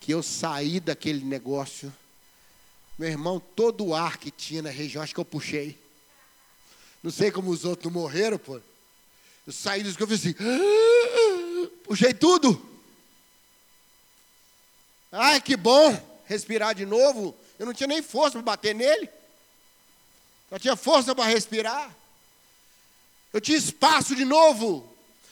que 0.00 0.10
eu 0.10 0.20
saí 0.20 0.80
daquele 0.80 1.24
negócio, 1.24 1.94
meu 2.98 3.08
irmão, 3.08 3.38
todo 3.38 3.86
o 3.86 3.94
ar 3.94 4.18
que 4.18 4.32
tinha 4.32 4.62
na 4.62 4.70
região, 4.70 5.00
acho 5.00 5.14
que 5.14 5.20
eu 5.20 5.24
puxei. 5.24 5.78
Não 7.04 7.12
sei 7.12 7.30
como 7.30 7.52
os 7.52 7.64
outros 7.64 7.92
morreram, 7.92 8.36
pô. 8.36 8.60
Eu 9.46 9.52
saí 9.52 9.84
dos 9.84 9.96
que 9.96 10.02
eu 10.02 10.08
fiz 10.08 10.18
assim, 10.18 10.34
puxei 11.84 12.12
tudo. 12.14 12.60
Ai, 15.12 15.40
que 15.40 15.56
bom 15.56 16.20
respirar 16.24 16.74
de 16.74 16.84
novo. 16.84 17.32
Eu 17.60 17.66
não 17.66 17.72
tinha 17.72 17.86
nem 17.86 18.02
força 18.02 18.32
para 18.32 18.42
bater 18.42 18.74
nele. 18.74 19.08
Eu 20.50 20.58
tinha 20.58 20.74
força 20.74 21.14
para 21.14 21.26
respirar. 21.26 21.96
Eu 23.32 23.40
tinha 23.40 23.56
espaço 23.56 24.16
de 24.16 24.24
novo. 24.24 24.89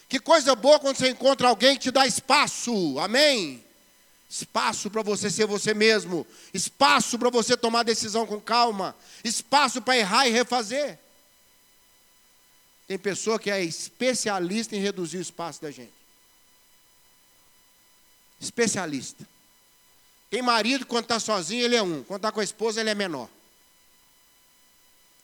Que 0.08 0.18
coisa 0.18 0.54
boa 0.54 0.80
quando 0.80 0.96
você 0.96 1.10
encontra 1.10 1.48
alguém 1.48 1.76
que 1.76 1.82
te 1.82 1.90
dá 1.90 2.06
espaço. 2.06 2.98
Amém? 2.98 3.62
Espaço 4.28 4.90
para 4.90 5.02
você 5.02 5.30
ser 5.30 5.46
você 5.46 5.74
mesmo. 5.74 6.26
Espaço 6.52 7.18
para 7.18 7.28
você 7.28 7.56
tomar 7.56 7.82
decisão 7.82 8.26
com 8.26 8.40
calma. 8.40 8.96
Espaço 9.22 9.82
para 9.82 9.98
errar 9.98 10.26
e 10.26 10.30
refazer. 10.30 10.98
Tem 12.86 12.98
pessoa 12.98 13.38
que 13.38 13.50
é 13.50 13.62
especialista 13.62 14.74
em 14.74 14.80
reduzir 14.80 15.18
o 15.18 15.22
espaço 15.22 15.60
da 15.60 15.70
gente. 15.70 15.92
Especialista. 18.40 19.26
Tem 20.30 20.40
marido, 20.40 20.86
quando 20.86 21.04
está 21.04 21.20
sozinho, 21.20 21.64
ele 21.64 21.76
é 21.76 21.82
um. 21.82 22.02
Quando 22.04 22.20
está 22.20 22.32
com 22.32 22.40
a 22.40 22.44
esposa, 22.44 22.80
ele 22.80 22.90
é 22.90 22.94
menor. 22.94 23.28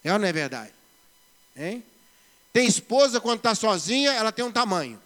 É 0.02 0.12
ou 0.12 0.18
não 0.18 0.28
é 0.28 0.32
verdade? 0.32 0.72
Hein? 1.56 1.82
Tem 2.54 2.68
esposa, 2.68 3.20
quando 3.20 3.38
está 3.38 3.52
sozinha, 3.52 4.12
ela 4.12 4.30
tem 4.30 4.44
um 4.44 4.52
tamanho. 4.52 5.02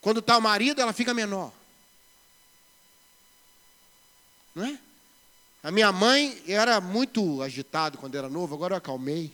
Quando 0.00 0.20
está 0.20 0.38
o 0.38 0.40
marido, 0.40 0.80
ela 0.80 0.94
fica 0.94 1.12
menor. 1.12 1.52
Não 4.54 4.64
é? 4.64 4.78
A 5.62 5.70
minha 5.70 5.92
mãe 5.92 6.42
era 6.48 6.80
muito 6.80 7.42
agitado 7.42 7.98
quando 7.98 8.14
era 8.14 8.30
novo, 8.30 8.54
agora 8.54 8.72
eu 8.72 8.78
acalmei. 8.78 9.30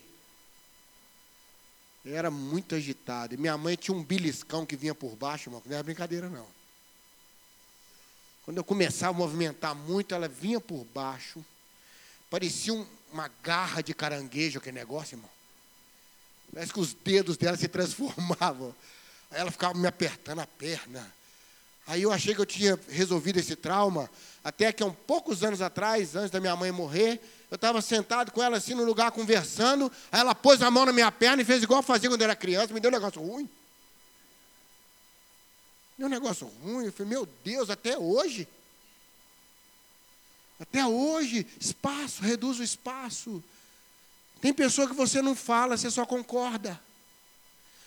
Era 2.05 2.33
muito 2.33 2.75
agitado. 2.75 3.35
E 3.35 3.37
minha 3.37 3.57
mãe 3.57 3.77
tinha 3.77 3.97
um 3.97 4.03
beliscão 4.03 4.67
que 4.67 4.75
vinha 4.75 4.93
por 4.93 5.15
baixo, 5.15 5.49
irmão, 5.49 5.63
não 5.65 5.73
era 5.73 5.85
brincadeira 5.85 6.29
não. 6.29 6.49
Quando 8.45 8.57
eu 8.57 8.65
começava 8.65 9.13
a 9.13 9.19
movimentar 9.19 9.73
muito, 9.73 10.13
ela 10.13 10.27
vinha 10.27 10.61
por 10.61 10.85
baixo. 10.87 11.45
Parecia 12.29 12.75
um, 12.75 12.85
uma 13.13 13.31
garra 13.41 13.85
de 13.85 13.95
caranguejo 13.95 14.59
aquele 14.59 14.81
negócio, 14.81 15.15
irmão. 15.15 15.36
Parece 16.53 16.73
que 16.73 16.81
os 16.81 16.95
dedos 16.95 17.37
dela 17.37 17.57
se 17.57 17.69
transformavam. 17.69 18.75
Aí 19.31 19.41
ela 19.41 19.51
ficava 19.51 19.75
me 19.75 19.87
apertando 19.87 20.41
a 20.41 20.47
perna. 20.47 21.15
Aí 21.87 22.03
eu 22.03 22.11
achei 22.11 22.35
que 22.35 22.41
eu 22.41 22.47
tinha 22.47 22.79
resolvido 22.89 23.39
esse 23.39 23.55
trauma, 23.55 24.11
até 24.43 24.73
que 24.73 24.83
há 24.83 24.87
um 24.87 24.93
poucos 24.93 25.45
anos 25.45 25.61
atrás, 25.61 26.17
antes 26.17 26.31
da 26.31 26.41
minha 26.41 26.57
mãe 26.57 26.73
morrer, 26.73 27.21
eu 27.49 27.55
estava 27.55 27.81
sentado 27.81 28.33
com 28.33 28.43
ela 28.43 28.57
assim 28.57 28.75
no 28.75 28.85
lugar 28.85 29.13
conversando, 29.13 29.91
aí 30.11 30.21
ela 30.21 30.35
pôs 30.35 30.61
a 30.63 30.71
mão 30.71 30.85
na 30.85 30.93
minha 30.93 31.13
perna 31.13 31.43
e 31.43 31.45
fez 31.45 31.63
igual 31.63 31.83
fazia 31.83 32.09
quando 32.09 32.23
era 32.23 32.35
criança, 32.35 32.75
me 32.75 32.81
deu 32.81 32.91
um 32.91 32.95
negócio 32.95 33.23
ruim. 33.23 33.49
Deu 35.97 36.09
um 36.09 36.11
negócio 36.11 36.47
ruim. 36.63 36.87
Eu 36.87 36.93
falei, 36.93 37.11
meu 37.11 37.27
Deus, 37.45 37.71
até 37.71 37.97
hoje. 37.97 38.49
Até 40.59 40.87
hoje, 40.87 41.47
espaço, 41.61 42.23
reduz 42.23 42.59
o 42.59 42.63
espaço. 42.63 43.43
Tem 44.41 44.53
pessoa 44.53 44.89
que 44.89 44.95
você 44.95 45.23
não 45.23 45.35
fala, 45.35 45.77
você 45.77 45.91
só 45.91 46.05
concorda. 46.05 46.81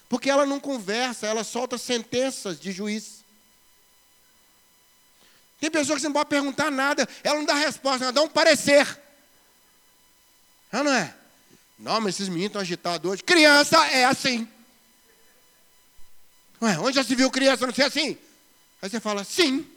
Porque 0.07 0.29
ela 0.29 0.45
não 0.45 0.59
conversa, 0.59 1.27
ela 1.27 1.43
solta 1.43 1.77
sentenças 1.77 2.59
de 2.59 2.71
juiz. 2.71 3.23
Tem 5.59 5.69
pessoa 5.69 5.95
que 5.95 6.01
você 6.01 6.07
não 6.07 6.13
pode 6.13 6.29
perguntar 6.29 6.71
nada, 6.71 7.07
ela 7.23 7.37
não 7.37 7.45
dá 7.45 7.53
resposta, 7.53 8.05
ela 8.05 8.13
dá 8.13 8.21
um 8.21 8.29
parecer. 8.29 8.99
Ah, 10.71 10.83
não 10.83 10.93
é? 10.93 11.13
Não, 11.77 12.01
mas 12.01 12.15
esses 12.15 12.27
meninos 12.29 12.47
estão 12.47 12.61
agitados 12.61 13.11
hoje. 13.11 13.23
Criança 13.23 13.77
é 13.87 14.05
assim. 14.05 14.47
Ué, 16.61 16.77
onde 16.79 16.95
já 16.95 17.03
se 17.03 17.15
viu 17.15 17.31
criança 17.31 17.65
não 17.65 17.73
ser 17.73 17.83
assim? 17.83 18.17
Aí 18.81 18.89
você 18.89 18.99
fala, 18.99 19.23
sim. 19.23 19.69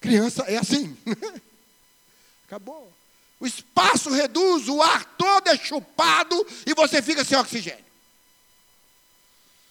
Criança 0.00 0.42
é 0.44 0.56
assim. 0.56 0.96
Acabou. 2.46 2.92
O 3.40 3.46
espaço 3.46 4.10
reduz, 4.10 4.68
o 4.68 4.82
ar 4.82 5.04
todo 5.16 5.48
é 5.48 5.56
chupado 5.56 6.46
e 6.66 6.74
você 6.74 7.00
fica 7.00 7.24
sem 7.24 7.38
oxigênio. 7.38 7.84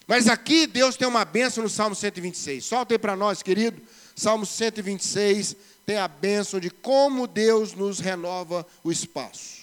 Mas 0.07 0.27
aqui 0.27 0.65
Deus 0.65 0.97
tem 0.97 1.07
uma 1.07 1.23
benção 1.23 1.63
no 1.63 1.69
Salmo 1.69 1.95
126. 1.95 2.65
Solta 2.65 2.95
aí 2.95 2.97
para 2.97 3.15
nós, 3.15 3.43
querido. 3.43 3.79
Salmo 4.15 4.43
126 4.43 5.55
tem 5.85 5.97
a 5.97 6.07
benção 6.07 6.59
de 6.59 6.71
como 6.71 7.27
Deus 7.27 7.73
nos 7.73 7.99
renova 7.99 8.65
o 8.83 8.91
espaço. 8.91 9.59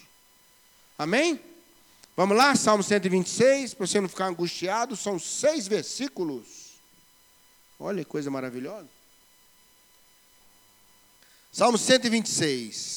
Amém? 0.96 1.40
Vamos 2.16 2.36
lá, 2.36 2.56
Salmo 2.56 2.82
126, 2.82 3.74
para 3.74 3.86
você 3.86 4.00
não 4.00 4.08
ficar 4.08 4.26
angustiado, 4.26 4.96
são 4.96 5.18
seis 5.18 5.68
versículos. 5.68 6.46
Olha 7.78 8.02
que 8.02 8.10
coisa 8.10 8.30
maravilhosa. 8.30 8.88
Salmo 11.52 11.76
126. 11.76 12.95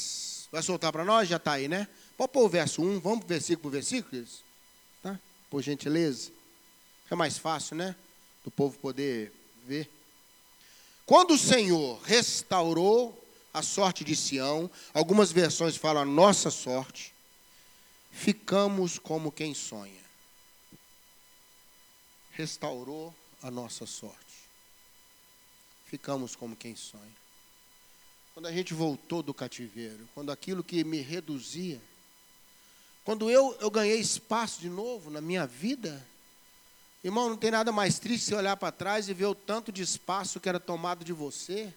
Vai 0.51 0.63
soltar 0.63 0.91
para 0.91 1.06
nós? 1.06 1.29
Já 1.29 1.38
está 1.38 1.53
aí, 1.53 1.68
né? 1.68 1.88
Pode 2.18 2.32
pôr 2.32 2.46
o 2.46 2.50
verso 2.50 2.82
1, 2.82 3.00
vamos 3.00 3.25
versículo 3.25 3.63
por 3.63 3.72
versículo, 3.72 4.25
tá? 5.01 5.20
Por 5.50 5.62
gentileza. 5.62 6.32
É 7.10 7.15
mais 7.15 7.38
fácil, 7.38 7.75
né? 7.75 7.96
Do 8.44 8.51
povo 8.51 8.77
poder 8.79 9.32
ver. 9.65 9.89
Quando 11.06 11.32
o 11.32 11.38
Senhor 11.38 12.00
restaurou 12.03 13.18
a 13.53 13.62
sorte 13.62 14.03
de 14.03 14.15
Sião, 14.15 14.70
algumas 14.94 15.32
versões 15.32 15.75
falam 15.75 16.03
a 16.03 16.06
nossa 16.06 16.51
sorte, 16.51 17.13
ficamos 18.12 19.00
como 19.00 19.32
quem 19.32 19.53
sonha. 19.53 20.03
Restaurou 22.32 23.13
a 23.41 23.50
nossa 23.51 23.86
sorte. 23.86 24.18
Ficamos 25.86 26.36
como 26.36 26.56
quem 26.56 26.75
sonha. 26.75 27.20
Quando 28.39 28.48
a 28.48 28.53
gente 28.53 28.74
voltou 28.74 29.22
do 29.22 29.34
cativeiro, 29.34 30.08
quando 30.15 30.31
aquilo 30.31 30.63
que 30.63 30.81
me 30.86 31.01
reduzia, 31.01 31.77
quando 33.03 33.29
eu, 33.29 33.53
eu 33.60 33.69
ganhei 33.69 34.00
espaço 34.00 34.62
de 34.62 34.69
novo 34.69 35.10
na 35.10 35.19
minha 35.19 35.46
vida, 35.46 36.08
irmão, 37.03 37.27
não 37.27 37.36
tem 37.36 37.51
nada 37.51 37.69
mais 37.74 38.00
triste 38.00 38.27
se 38.27 38.34
olhar 38.34 38.55
para 38.55 38.72
trás 38.72 39.10
e 39.10 39.13
ver 39.13 39.25
o 39.25 39.36
tanto 39.36 39.74
de 39.74 39.81
espaço 39.81 40.39
que 40.39 40.48
era 40.48 40.58
tomado 40.58 41.03
de 41.03 41.12
você. 41.12 41.74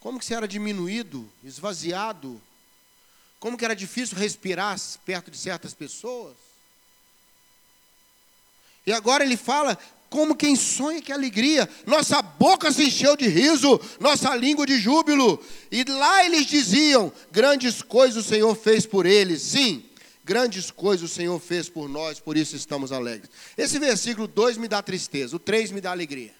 Como 0.00 0.18
que 0.18 0.24
você 0.24 0.34
era 0.34 0.48
diminuído, 0.48 1.30
esvaziado? 1.44 2.40
Como 3.38 3.58
que 3.58 3.66
era 3.66 3.76
difícil 3.76 4.16
respirar 4.16 4.80
perto 5.04 5.30
de 5.30 5.36
certas 5.36 5.74
pessoas? 5.74 6.38
E 8.86 8.94
agora 8.94 9.24
ele 9.24 9.36
fala 9.36 9.78
como 10.14 10.36
quem 10.36 10.54
sonha 10.54 11.02
que 11.02 11.12
alegria. 11.12 11.68
Nossa 11.84 12.22
boca 12.22 12.70
se 12.70 12.84
encheu 12.84 13.16
de 13.16 13.26
riso, 13.26 13.80
nossa 13.98 14.32
língua 14.36 14.64
de 14.64 14.78
júbilo. 14.78 15.42
E 15.72 15.82
lá 15.82 16.24
eles 16.24 16.46
diziam: 16.46 17.12
grandes 17.32 17.82
coisas 17.82 18.24
o 18.24 18.28
Senhor 18.28 18.54
fez 18.54 18.86
por 18.86 19.06
eles. 19.06 19.42
Sim, 19.42 19.84
grandes 20.24 20.70
coisas 20.70 21.10
o 21.10 21.12
Senhor 21.12 21.40
fez 21.40 21.68
por 21.68 21.88
nós, 21.88 22.20
por 22.20 22.36
isso 22.36 22.54
estamos 22.54 22.92
alegres. 22.92 23.28
Esse 23.58 23.76
versículo 23.80 24.28
2 24.28 24.56
me 24.56 24.68
dá 24.68 24.80
tristeza, 24.80 25.34
o 25.34 25.40
3 25.40 25.72
me 25.72 25.80
dá 25.80 25.90
alegria. 25.90 26.32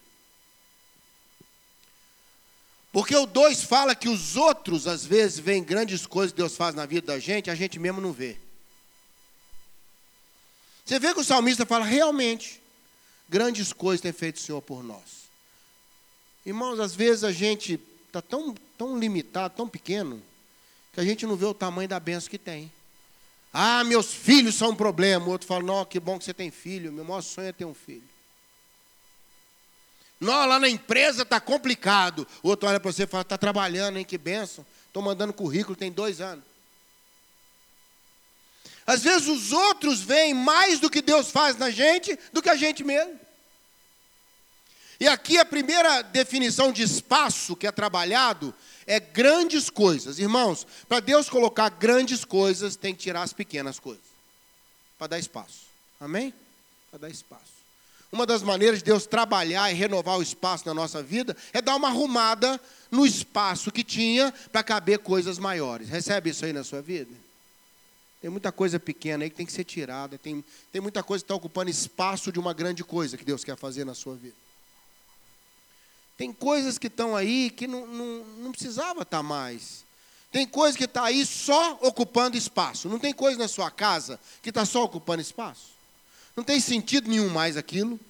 Porque 2.92 3.16
o 3.16 3.26
2 3.26 3.64
fala 3.64 3.92
que 3.92 4.08
os 4.08 4.36
outros, 4.36 4.86
às 4.86 5.04
vezes, 5.04 5.40
veem 5.40 5.64
grandes 5.64 6.06
coisas 6.06 6.30
que 6.30 6.36
Deus 6.36 6.56
faz 6.56 6.76
na 6.76 6.86
vida 6.86 7.08
da 7.08 7.18
gente, 7.18 7.50
a 7.50 7.56
gente 7.56 7.76
mesmo 7.76 8.00
não 8.00 8.12
vê. 8.12 8.36
Você 10.84 11.00
vê 11.00 11.12
que 11.12 11.18
o 11.18 11.24
salmista 11.24 11.66
fala, 11.66 11.84
realmente, 11.84 12.62
grandes 13.28 13.72
coisas 13.72 14.00
tem 14.00 14.12
feito 14.12 14.36
o 14.36 14.40
Senhor 14.40 14.62
por 14.62 14.82
nós. 14.82 15.24
Irmãos, 16.44 16.78
às 16.78 16.94
vezes 16.94 17.24
a 17.24 17.32
gente 17.32 17.80
está 18.06 18.20
tão, 18.20 18.54
tão 18.76 18.98
limitado, 18.98 19.54
tão 19.56 19.68
pequeno, 19.68 20.22
que 20.92 21.00
a 21.00 21.04
gente 21.04 21.26
não 21.26 21.36
vê 21.36 21.46
o 21.46 21.54
tamanho 21.54 21.88
da 21.88 21.98
benção 21.98 22.30
que 22.30 22.38
tem. 22.38 22.70
Ah, 23.52 23.84
meus 23.84 24.12
filhos 24.12 24.54
são 24.54 24.70
um 24.70 24.74
problema. 24.74 25.26
O 25.26 25.30
outro 25.30 25.46
fala, 25.46 25.62
não, 25.62 25.84
que 25.84 26.00
bom 26.00 26.18
que 26.18 26.24
você 26.24 26.34
tem 26.34 26.50
filho. 26.50 26.92
Meu 26.92 27.04
maior 27.04 27.22
sonho 27.22 27.48
é 27.48 27.52
ter 27.52 27.64
um 27.64 27.74
filho. 27.74 28.02
Não, 30.20 30.46
lá 30.46 30.58
na 30.58 30.68
empresa 30.68 31.22
está 31.22 31.40
complicado. 31.40 32.26
O 32.42 32.48
outro 32.48 32.68
olha 32.68 32.80
para 32.80 32.90
você 32.90 33.04
e 33.04 33.06
fala, 33.06 33.22
está 33.22 33.38
trabalhando, 33.38 33.96
hein? 33.96 34.04
Que 34.04 34.18
benção. 34.18 34.66
Estou 34.86 35.02
mandando 35.02 35.32
currículo, 35.32 35.76
tem 35.76 35.90
dois 35.90 36.20
anos. 36.20 36.44
Às 38.86 39.02
vezes 39.02 39.28
os 39.28 39.52
outros 39.52 40.00
veem 40.00 40.34
mais 40.34 40.78
do 40.78 40.90
que 40.90 41.00
Deus 41.00 41.30
faz 41.30 41.56
na 41.56 41.70
gente 41.70 42.18
do 42.32 42.42
que 42.42 42.50
a 42.50 42.56
gente 42.56 42.84
mesmo. 42.84 43.18
E 45.00 45.08
aqui 45.08 45.38
a 45.38 45.44
primeira 45.44 46.02
definição 46.02 46.70
de 46.70 46.82
espaço 46.82 47.56
que 47.56 47.66
é 47.66 47.72
trabalhado 47.72 48.54
é 48.86 49.00
grandes 49.00 49.68
coisas. 49.70 50.18
Irmãos, 50.18 50.66
para 50.88 51.00
Deus 51.00 51.28
colocar 51.28 51.68
grandes 51.70 52.24
coisas, 52.24 52.76
tem 52.76 52.94
que 52.94 53.02
tirar 53.02 53.22
as 53.22 53.32
pequenas 53.32 53.78
coisas. 53.78 54.04
Para 54.98 55.08
dar 55.08 55.18
espaço. 55.18 55.64
Amém? 56.00 56.32
Para 56.90 57.00
dar 57.00 57.10
espaço. 57.10 57.54
Uma 58.12 58.24
das 58.24 58.42
maneiras 58.42 58.78
de 58.78 58.84
Deus 58.84 59.06
trabalhar 59.06 59.70
e 59.72 59.74
renovar 59.74 60.18
o 60.18 60.22
espaço 60.22 60.64
na 60.66 60.72
nossa 60.72 61.02
vida 61.02 61.36
é 61.52 61.60
dar 61.60 61.74
uma 61.74 61.88
arrumada 61.88 62.60
no 62.88 63.04
espaço 63.04 63.72
que 63.72 63.82
tinha 63.82 64.32
para 64.52 64.62
caber 64.62 65.00
coisas 65.00 65.38
maiores. 65.38 65.88
Recebe 65.88 66.30
isso 66.30 66.44
aí 66.44 66.52
na 66.52 66.62
sua 66.62 66.80
vida? 66.80 67.10
Tem 68.24 68.30
muita 68.30 68.50
coisa 68.50 68.80
pequena 68.80 69.22
aí 69.22 69.28
que 69.28 69.36
tem 69.36 69.44
que 69.44 69.52
ser 69.52 69.64
tirada. 69.64 70.16
Tem, 70.16 70.42
tem 70.72 70.80
muita 70.80 71.02
coisa 71.02 71.22
que 71.22 71.26
está 71.26 71.34
ocupando 71.34 71.70
espaço 71.70 72.32
de 72.32 72.38
uma 72.38 72.54
grande 72.54 72.82
coisa 72.82 73.18
que 73.18 73.24
Deus 73.24 73.44
quer 73.44 73.54
fazer 73.54 73.84
na 73.84 73.92
sua 73.92 74.16
vida. 74.16 74.34
Tem 76.16 76.32
coisas 76.32 76.78
que 76.78 76.86
estão 76.86 77.14
aí 77.14 77.50
que 77.50 77.66
não, 77.66 77.86
não, 77.86 78.24
não 78.38 78.50
precisava 78.50 79.02
estar 79.02 79.18
tá 79.18 79.22
mais. 79.22 79.84
Tem 80.32 80.46
coisa 80.46 80.78
que 80.78 80.84
está 80.84 81.04
aí 81.04 81.26
só 81.26 81.78
ocupando 81.82 82.34
espaço. 82.34 82.88
Não 82.88 82.98
tem 82.98 83.12
coisa 83.12 83.38
na 83.38 83.46
sua 83.46 83.70
casa 83.70 84.18
que 84.40 84.48
está 84.48 84.64
só 84.64 84.84
ocupando 84.84 85.20
espaço. 85.20 85.74
Não 86.34 86.42
tem 86.42 86.58
sentido 86.60 87.10
nenhum 87.10 87.28
mais 87.28 87.58
aquilo. 87.58 88.00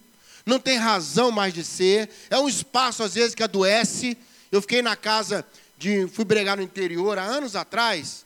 Não 0.46 0.60
tem 0.60 0.78
razão 0.78 1.32
mais 1.32 1.52
de 1.52 1.64
ser. 1.64 2.08
É 2.30 2.38
um 2.38 2.48
espaço, 2.48 3.02
às 3.02 3.14
vezes, 3.14 3.34
que 3.34 3.42
adoece. 3.42 4.16
Eu 4.52 4.60
fiquei 4.60 4.80
na 4.80 4.94
casa 4.94 5.44
de. 5.76 6.06
Fui 6.06 6.24
bregar 6.24 6.56
no 6.56 6.62
interior 6.62 7.18
há 7.18 7.24
anos 7.24 7.56
atrás 7.56 8.23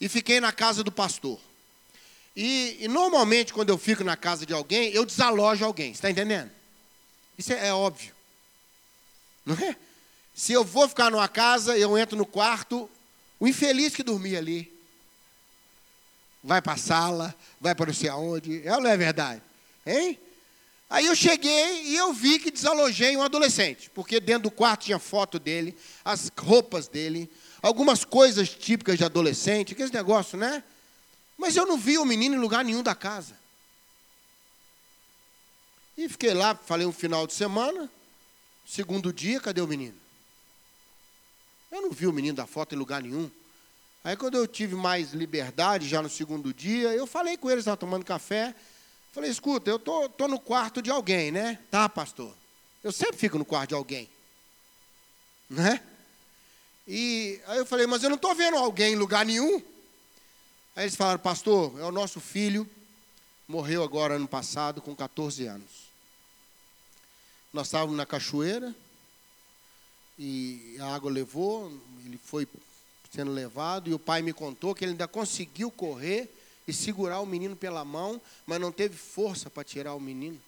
e 0.00 0.08
fiquei 0.08 0.40
na 0.40 0.52
casa 0.52 0.82
do 0.82 0.90
pastor. 0.90 1.38
E, 2.34 2.78
e 2.80 2.88
normalmente, 2.88 3.52
quando 3.52 3.68
eu 3.68 3.78
fico 3.78 4.02
na 4.02 4.16
casa 4.16 4.46
de 4.46 4.54
alguém, 4.54 4.90
eu 4.92 5.04
desalojo 5.04 5.64
alguém. 5.64 5.92
Está 5.92 6.10
entendendo? 6.10 6.50
Isso 7.36 7.52
é, 7.52 7.68
é 7.68 7.74
óbvio. 7.74 8.14
Não 9.44 9.54
é? 9.56 9.76
Se 10.34 10.52
eu 10.52 10.64
vou 10.64 10.88
ficar 10.88 11.10
numa 11.10 11.28
casa, 11.28 11.76
eu 11.76 11.98
entro 11.98 12.16
no 12.16 12.24
quarto, 12.24 12.88
o 13.38 13.46
infeliz 13.46 13.94
que 13.94 14.02
dormia 14.02 14.38
ali 14.38 14.72
vai 16.42 16.62
para 16.62 16.72
a 16.72 16.78
sala, 16.78 17.34
vai 17.60 17.74
para 17.74 17.86
não 17.86 17.94
sei 17.94 18.08
aonde. 18.08 18.66
É 18.66 18.74
ou 18.74 18.80
não 18.80 18.90
é 18.90 18.96
verdade? 18.96 19.42
Hein? 19.86 20.18
Aí 20.88 21.06
eu 21.06 21.14
cheguei 21.14 21.84
e 21.84 21.96
eu 21.96 22.12
vi 22.12 22.38
que 22.38 22.50
desalojei 22.50 23.16
um 23.16 23.22
adolescente, 23.22 23.90
porque 23.90 24.18
dentro 24.18 24.44
do 24.44 24.50
quarto 24.50 24.86
tinha 24.86 24.98
foto 24.98 25.38
dele, 25.38 25.76
as 26.04 26.32
roupas 26.36 26.88
dele, 26.88 27.30
algumas 27.62 28.04
coisas 28.04 28.48
típicas 28.48 28.98
de 28.98 29.04
adolescente, 29.04 29.72
aqueles 29.72 29.90
negócio, 29.90 30.38
né? 30.38 30.62
Mas 31.36 31.56
eu 31.56 31.66
não 31.66 31.78
vi 31.78 31.98
o 31.98 32.04
menino 32.04 32.34
em 32.34 32.38
lugar 32.38 32.64
nenhum 32.64 32.82
da 32.82 32.94
casa. 32.94 33.38
E 35.96 36.08
fiquei 36.08 36.32
lá, 36.32 36.54
falei 36.54 36.86
um 36.86 36.92
final 36.92 37.26
de 37.26 37.34
semana, 37.34 37.90
segundo 38.66 39.12
dia, 39.12 39.40
cadê 39.40 39.60
o 39.60 39.66
menino? 39.66 39.98
Eu 41.70 41.82
não 41.82 41.90
vi 41.90 42.06
o 42.06 42.12
menino 42.12 42.36
da 42.36 42.46
foto 42.46 42.74
em 42.74 42.78
lugar 42.78 43.02
nenhum. 43.02 43.30
Aí 44.02 44.16
quando 44.16 44.36
eu 44.36 44.46
tive 44.46 44.74
mais 44.74 45.12
liberdade, 45.12 45.88
já 45.88 46.00
no 46.00 46.08
segundo 46.08 46.54
dia, 46.54 46.88
eu 46.94 47.06
falei 47.06 47.36
com 47.36 47.50
eles, 47.50 47.62
estavam 47.62 47.76
tomando 47.76 48.04
café. 48.04 48.54
Falei, 49.12 49.30
escuta, 49.30 49.68
eu 49.70 49.78
tô, 49.78 50.08
tô 50.08 50.26
no 50.26 50.38
quarto 50.38 50.80
de 50.80 50.90
alguém, 50.90 51.30
né? 51.30 51.58
Tá, 51.70 51.88
pastor. 51.88 52.34
Eu 52.82 52.92
sempre 52.92 53.16
fico 53.16 53.36
no 53.36 53.44
quarto 53.44 53.70
de 53.70 53.74
alguém. 53.74 54.08
Né? 55.48 55.82
E 56.86 57.40
aí 57.46 57.58
eu 57.58 57.66
falei, 57.66 57.86
mas 57.86 58.02
eu 58.02 58.08
não 58.08 58.16
estou 58.16 58.34
vendo 58.34 58.56
alguém 58.56 58.94
em 58.94 58.96
lugar 58.96 59.24
nenhum. 59.24 59.62
Aí 60.74 60.84
eles 60.84 60.96
falaram, 60.96 61.18
pastor, 61.18 61.78
é 61.78 61.84
o 61.84 61.92
nosso 61.92 62.20
filho, 62.20 62.68
morreu 63.46 63.82
agora 63.82 64.14
ano 64.14 64.28
passado 64.28 64.80
com 64.80 64.94
14 64.94 65.46
anos. 65.46 65.90
Nós 67.52 67.66
estávamos 67.66 67.96
na 67.96 68.06
cachoeira 68.06 68.74
e 70.18 70.76
a 70.80 70.94
água 70.94 71.10
levou, 71.10 71.72
ele 72.04 72.18
foi 72.18 72.46
sendo 73.10 73.32
levado, 73.32 73.90
e 73.90 73.94
o 73.94 73.98
pai 73.98 74.22
me 74.22 74.32
contou 74.32 74.74
que 74.74 74.84
ele 74.84 74.92
ainda 74.92 75.08
conseguiu 75.08 75.70
correr 75.70 76.32
e 76.66 76.72
segurar 76.72 77.20
o 77.20 77.26
menino 77.26 77.56
pela 77.56 77.84
mão, 77.84 78.20
mas 78.46 78.60
não 78.60 78.70
teve 78.70 78.96
força 78.96 79.50
para 79.50 79.64
tirar 79.64 79.94
o 79.94 80.00
menino. 80.00 80.40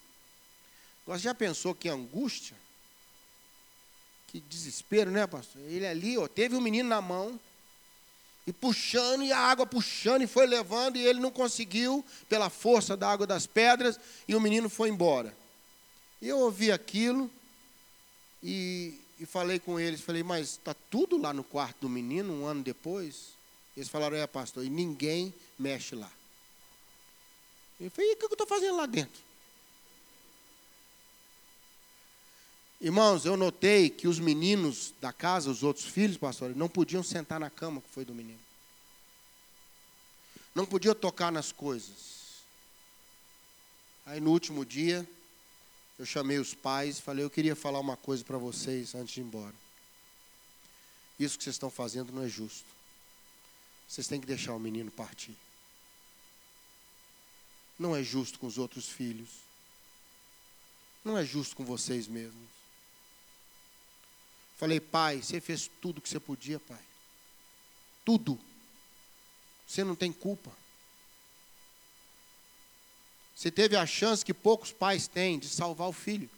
Você 1.07 1.25
já 1.25 1.35
pensou 1.35 1.75
que 1.75 1.88
angústia? 1.88 2.57
Que 4.33 4.40
desespero, 4.40 5.11
né, 5.11 5.27
pastor? 5.27 5.62
Ele 5.68 5.87
ali, 5.87 6.18
ó, 6.18 6.27
teve 6.27 6.57
o 6.57 6.61
menino 6.61 6.88
na 6.88 7.01
mão, 7.01 7.38
e 8.47 8.53
puxando, 8.53 9.23
e 9.23 9.33
a 9.33 9.38
água 9.38 9.64
puxando, 9.64 10.23
e 10.23 10.27
foi 10.27 10.47
levando, 10.47 10.97
e 10.97 11.07
ele 11.07 11.21
não 11.21 11.31
conseguiu, 11.31 12.05
pela 12.29 12.51
força 12.51 12.97
da 12.97 13.09
água 13.09 13.27
das 13.27 13.47
pedras, 13.47 14.01
e 14.27 14.35
o 14.35 14.40
menino 14.40 14.68
foi 14.68 14.88
embora. 14.88 15.37
Eu 16.21 16.38
ouvi 16.40 16.73
aquilo, 16.73 17.31
e 18.42 18.99
e 19.23 19.27
falei 19.27 19.61
com 19.61 19.79
eles, 19.79 20.01
falei, 20.01 20.25
mas 20.25 20.49
está 20.49 20.75
tudo 20.75 21.16
lá 21.16 21.33
no 21.33 21.45
quarto 21.45 21.83
do 21.83 21.88
menino 21.88 22.33
um 22.33 22.45
ano 22.45 22.61
depois? 22.61 23.29
Eles 23.77 23.88
falaram, 23.88 24.16
é 24.16 24.27
pastor, 24.27 24.64
e 24.64 24.68
ninguém 24.68 25.33
mexe 25.57 25.95
lá. 25.95 26.11
Eu 27.81 27.88
falei, 27.92 28.11
e 28.11 28.14
o 28.14 28.16
que 28.16 28.25
eu 28.25 28.31
estou 28.33 28.49
fazendo 28.49 28.77
lá 28.77 28.87
dentro? 28.87 29.23
Irmãos, 32.83 33.25
eu 33.25 33.37
notei 33.37 33.88
que 33.88 34.09
os 34.09 34.18
meninos 34.18 34.92
da 35.01 35.12
casa, 35.12 35.49
os 35.49 35.62
outros 35.62 35.87
filhos, 35.87 36.16
pastor, 36.16 36.57
não 36.57 36.68
podiam 36.68 37.01
sentar 37.01 37.38
na 37.38 37.49
cama 37.49 37.81
que 37.81 37.88
foi 37.88 38.05
do 38.05 38.12
menino. 38.12 38.40
Não 40.53 40.66
podiam 40.66 40.92
tocar 40.92 41.31
nas 41.31 41.53
coisas. 41.53 42.42
Aí 44.05 44.21
no 44.21 44.33
último 44.33 44.66
dia, 44.66 45.09
eu 45.97 46.05
chamei 46.05 46.38
os 46.38 46.55
pais 46.55 46.99
e 46.99 47.03
falei: 47.03 47.25
Eu 47.25 47.31
queria 47.31 47.55
falar 47.55 47.79
uma 47.79 47.97
coisa 47.97 48.25
para 48.25 48.37
vocês 48.37 48.97
antes 48.97 49.14
de 49.14 49.21
ir 49.21 49.25
embora. 49.25 49.55
Isso 51.21 51.38
que 51.38 51.45
vocês 51.45 51.55
estão 51.55 51.71
fazendo 51.71 52.12
não 52.12 52.25
é 52.25 52.29
justo. 52.29 52.66
Vocês 53.87 54.09
têm 54.09 54.21
que 54.21 54.27
deixar 54.27 54.55
o 54.55 54.59
menino 54.59 54.90
partir. 54.90 55.37
Não 57.79 57.95
é 57.95 58.03
justo 58.03 58.40
com 58.40 58.49
os 58.49 58.59
outros 58.59 58.88
filhos. 58.88 59.29
Não 61.05 61.16
é 61.16 61.25
justo 61.25 61.55
com 61.55 61.64
vocês 61.64 62.09
mesmos. 62.09 62.62
Falei, 64.62 64.79
pai, 64.79 65.20
você 65.20 65.40
fez 65.40 65.68
tudo 65.81 66.01
que 66.01 66.09
você 66.09 66.20
podia, 66.20 66.61
pai. 66.61 66.79
Tudo. 68.05 68.38
Você 69.66 69.83
não 69.83 69.96
tem 69.96 70.12
culpa. 70.12 70.53
Você 73.35 73.51
teve 73.51 73.77
a 73.77 73.85
chance 73.85 74.25
que 74.25 74.33
poucos 74.33 74.70
pais 74.70 75.09
têm 75.09 75.37
de 75.37 75.48
salvar 75.48 75.88
o 75.88 75.92
filho. 75.92 76.31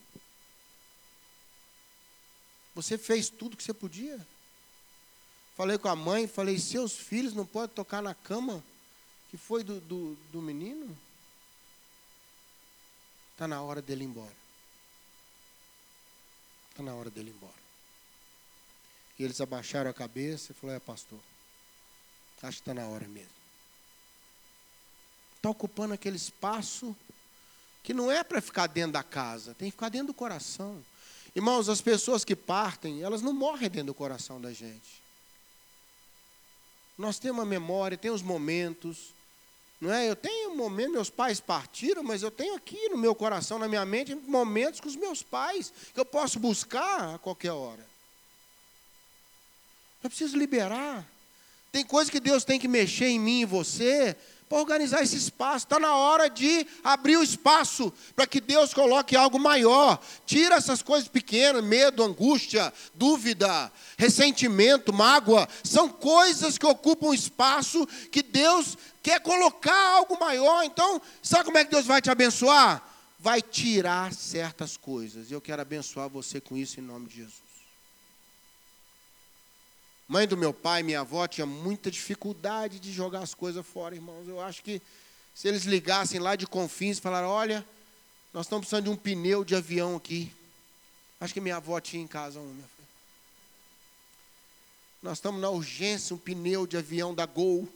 Você 2.74 2.96
fez 2.96 3.28
tudo 3.28 3.58
que 3.58 3.62
você 3.62 3.74
podia. 3.74 4.26
Falei 5.54 5.76
com 5.76 5.88
a 5.88 5.94
mãe, 5.94 6.26
falei, 6.26 6.58
seus 6.58 6.96
filhos 6.96 7.34
não 7.34 7.44
podem 7.44 7.76
tocar 7.76 8.00
na 8.00 8.14
cama 8.14 8.64
que 9.30 9.36
foi 9.36 9.62
do, 9.62 9.82
do, 9.82 10.14
do 10.32 10.40
menino? 10.40 10.96
Está 13.32 13.46
na 13.46 13.60
hora 13.60 13.82
dele 13.82 14.04
ir 14.04 14.06
embora. 14.06 14.36
Está 16.70 16.82
na 16.82 16.94
hora 16.94 17.10
dele 17.10 17.28
ir 17.28 17.34
embora. 17.34 17.63
E 19.18 19.24
eles 19.24 19.40
abaixaram 19.40 19.90
a 19.90 19.94
cabeça 19.94 20.52
e 20.52 20.54
falaram, 20.54 20.76
é 20.76 20.80
pastor, 20.80 21.20
acho 22.42 22.58
que 22.58 22.62
está 22.62 22.74
na 22.74 22.86
hora 22.86 23.06
mesmo. 23.08 23.30
Está 25.36 25.50
ocupando 25.50 25.94
aquele 25.94 26.16
espaço 26.16 26.94
que 27.82 27.94
não 27.94 28.10
é 28.10 28.24
para 28.24 28.40
ficar 28.40 28.66
dentro 28.66 28.92
da 28.92 29.02
casa, 29.02 29.54
tem 29.54 29.68
que 29.68 29.76
ficar 29.76 29.88
dentro 29.88 30.08
do 30.08 30.14
coração. 30.14 30.82
Irmãos, 31.34 31.68
as 31.68 31.80
pessoas 31.80 32.24
que 32.24 32.34
partem, 32.34 33.02
elas 33.02 33.20
não 33.20 33.32
morrem 33.32 33.68
dentro 33.68 33.88
do 33.88 33.94
coração 33.94 34.40
da 34.40 34.52
gente. 34.52 35.02
Nós 36.96 37.18
temos 37.18 37.40
uma 37.40 37.46
memória, 37.46 37.98
tem 37.98 38.10
os 38.10 38.22
momentos, 38.22 39.12
não 39.80 39.92
é? 39.92 40.08
Eu 40.08 40.16
tenho 40.16 40.50
um 40.52 40.56
momento, 40.56 40.92
meus 40.92 41.10
pais 41.10 41.40
partiram, 41.40 42.02
mas 42.02 42.22
eu 42.22 42.30
tenho 42.30 42.54
aqui 42.54 42.88
no 42.88 42.96
meu 42.96 43.14
coração, 43.14 43.58
na 43.58 43.68
minha 43.68 43.84
mente, 43.84 44.14
momentos 44.14 44.80
com 44.80 44.88
os 44.88 44.96
meus 44.96 45.22
pais 45.22 45.72
que 45.92 46.00
eu 46.00 46.04
posso 46.04 46.38
buscar 46.38 47.16
a 47.16 47.18
qualquer 47.18 47.52
hora. 47.52 47.93
Eu 50.04 50.10
preciso 50.10 50.36
liberar. 50.36 51.02
Tem 51.72 51.82
coisa 51.82 52.10
que 52.10 52.20
Deus 52.20 52.44
tem 52.44 52.60
que 52.60 52.68
mexer 52.68 53.06
em 53.06 53.18
mim 53.18 53.40
e 53.40 53.46
você 53.46 54.14
para 54.50 54.58
organizar 54.58 55.02
esse 55.02 55.16
espaço. 55.16 55.64
Está 55.64 55.80
na 55.80 55.96
hora 55.96 56.28
de 56.28 56.66
abrir 56.84 57.16
o 57.16 57.22
espaço 57.22 57.90
para 58.14 58.26
que 58.26 58.38
Deus 58.38 58.74
coloque 58.74 59.16
algo 59.16 59.38
maior. 59.38 59.98
Tira 60.26 60.56
essas 60.56 60.82
coisas 60.82 61.08
pequenas, 61.08 61.64
medo, 61.64 62.04
angústia, 62.04 62.70
dúvida, 62.94 63.72
ressentimento, 63.96 64.92
mágoa. 64.92 65.48
São 65.64 65.88
coisas 65.88 66.58
que 66.58 66.66
ocupam 66.66 67.14
espaço 67.14 67.86
que 68.12 68.22
Deus 68.22 68.76
quer 69.02 69.20
colocar 69.20 69.96
algo 69.96 70.20
maior. 70.20 70.64
Então, 70.64 71.00
sabe 71.22 71.46
como 71.46 71.56
é 71.56 71.64
que 71.64 71.70
Deus 71.70 71.86
vai 71.86 72.02
te 72.02 72.10
abençoar? 72.10 72.86
Vai 73.18 73.40
tirar 73.40 74.12
certas 74.12 74.76
coisas. 74.76 75.30
Eu 75.30 75.40
quero 75.40 75.62
abençoar 75.62 76.10
você 76.10 76.42
com 76.42 76.58
isso 76.58 76.78
em 76.78 76.82
nome 76.82 77.08
de 77.08 77.16
Jesus. 77.16 77.43
Mãe 80.06 80.28
do 80.28 80.36
meu 80.36 80.52
pai, 80.52 80.82
minha 80.82 81.00
avó, 81.00 81.26
tinha 81.26 81.46
muita 81.46 81.90
dificuldade 81.90 82.78
de 82.78 82.92
jogar 82.92 83.20
as 83.20 83.34
coisas 83.34 83.64
fora, 83.66 83.94
irmãos. 83.94 84.28
Eu 84.28 84.40
acho 84.40 84.62
que 84.62 84.80
se 85.34 85.48
eles 85.48 85.64
ligassem 85.64 86.20
lá 86.20 86.36
de 86.36 86.46
Confins 86.46 86.98
e 86.98 87.00
falaram: 87.00 87.28
olha, 87.28 87.66
nós 88.32 88.46
estamos 88.46 88.66
precisando 88.66 88.84
de 88.84 88.90
um 88.90 88.96
pneu 88.96 89.44
de 89.44 89.54
avião 89.54 89.96
aqui. 89.96 90.30
Acho 91.20 91.32
que 91.32 91.40
minha 91.40 91.56
avó 91.56 91.80
tinha 91.80 92.02
em 92.02 92.06
casa 92.06 92.38
um, 92.38 92.44
minha 92.46 92.68
filha. 92.68 92.88
Nós 95.02 95.18
estamos 95.18 95.40
na 95.40 95.48
urgência, 95.48 96.14
um 96.14 96.18
pneu 96.18 96.66
de 96.66 96.76
avião 96.76 97.14
da 97.14 97.24
Gol. 97.24 97.68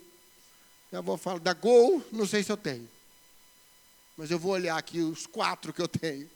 Minha 0.93 0.99
avó 0.99 1.17
fala: 1.17 1.41
da 1.41 1.55
Gol, 1.55 2.05
não 2.13 2.27
sei 2.27 2.43
se 2.43 2.53
eu 2.53 2.57
tenho. 2.59 2.89
Mas 4.19 4.31
eu 4.31 4.39
vou 4.39 4.53
olhar 4.53 4.77
aqui 4.77 5.01
os 5.01 5.27
quatro 5.27 5.73
que 5.73 5.81
eu 5.81 5.89
tenho. 5.89 6.29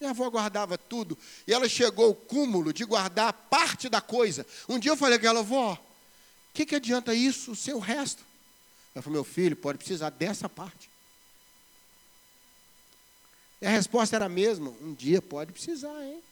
Minha 0.00 0.10
avó 0.10 0.28
guardava 0.28 0.76
tudo. 0.76 1.16
E 1.46 1.52
ela 1.52 1.68
chegou 1.68 2.06
ao 2.06 2.14
cúmulo 2.14 2.72
de 2.72 2.84
guardar 2.84 3.32
parte 3.32 3.88
da 3.88 4.00
coisa. 4.00 4.46
Um 4.68 4.78
dia 4.78 4.92
eu 4.92 4.96
falei 4.96 5.18
com 5.18 5.26
ela, 5.26 5.40
avó, 5.40 5.74
o 5.74 5.78
que, 6.52 6.66
que 6.66 6.76
adianta 6.76 7.14
isso, 7.14 7.52
o 7.52 7.56
seu 7.56 7.78
resto? 7.78 8.24
Ela 8.94 9.02
falou, 9.02 9.14
meu 9.14 9.24
filho, 9.24 9.56
pode 9.56 9.78
precisar 9.78 10.10
dessa 10.10 10.48
parte. 10.48 10.90
E 13.60 13.66
a 13.66 13.70
resposta 13.70 14.16
era 14.16 14.26
a 14.26 14.28
mesma, 14.28 14.70
um 14.82 14.92
dia 14.92 15.22
pode 15.22 15.52
precisar, 15.52 16.04
hein? 16.04 16.22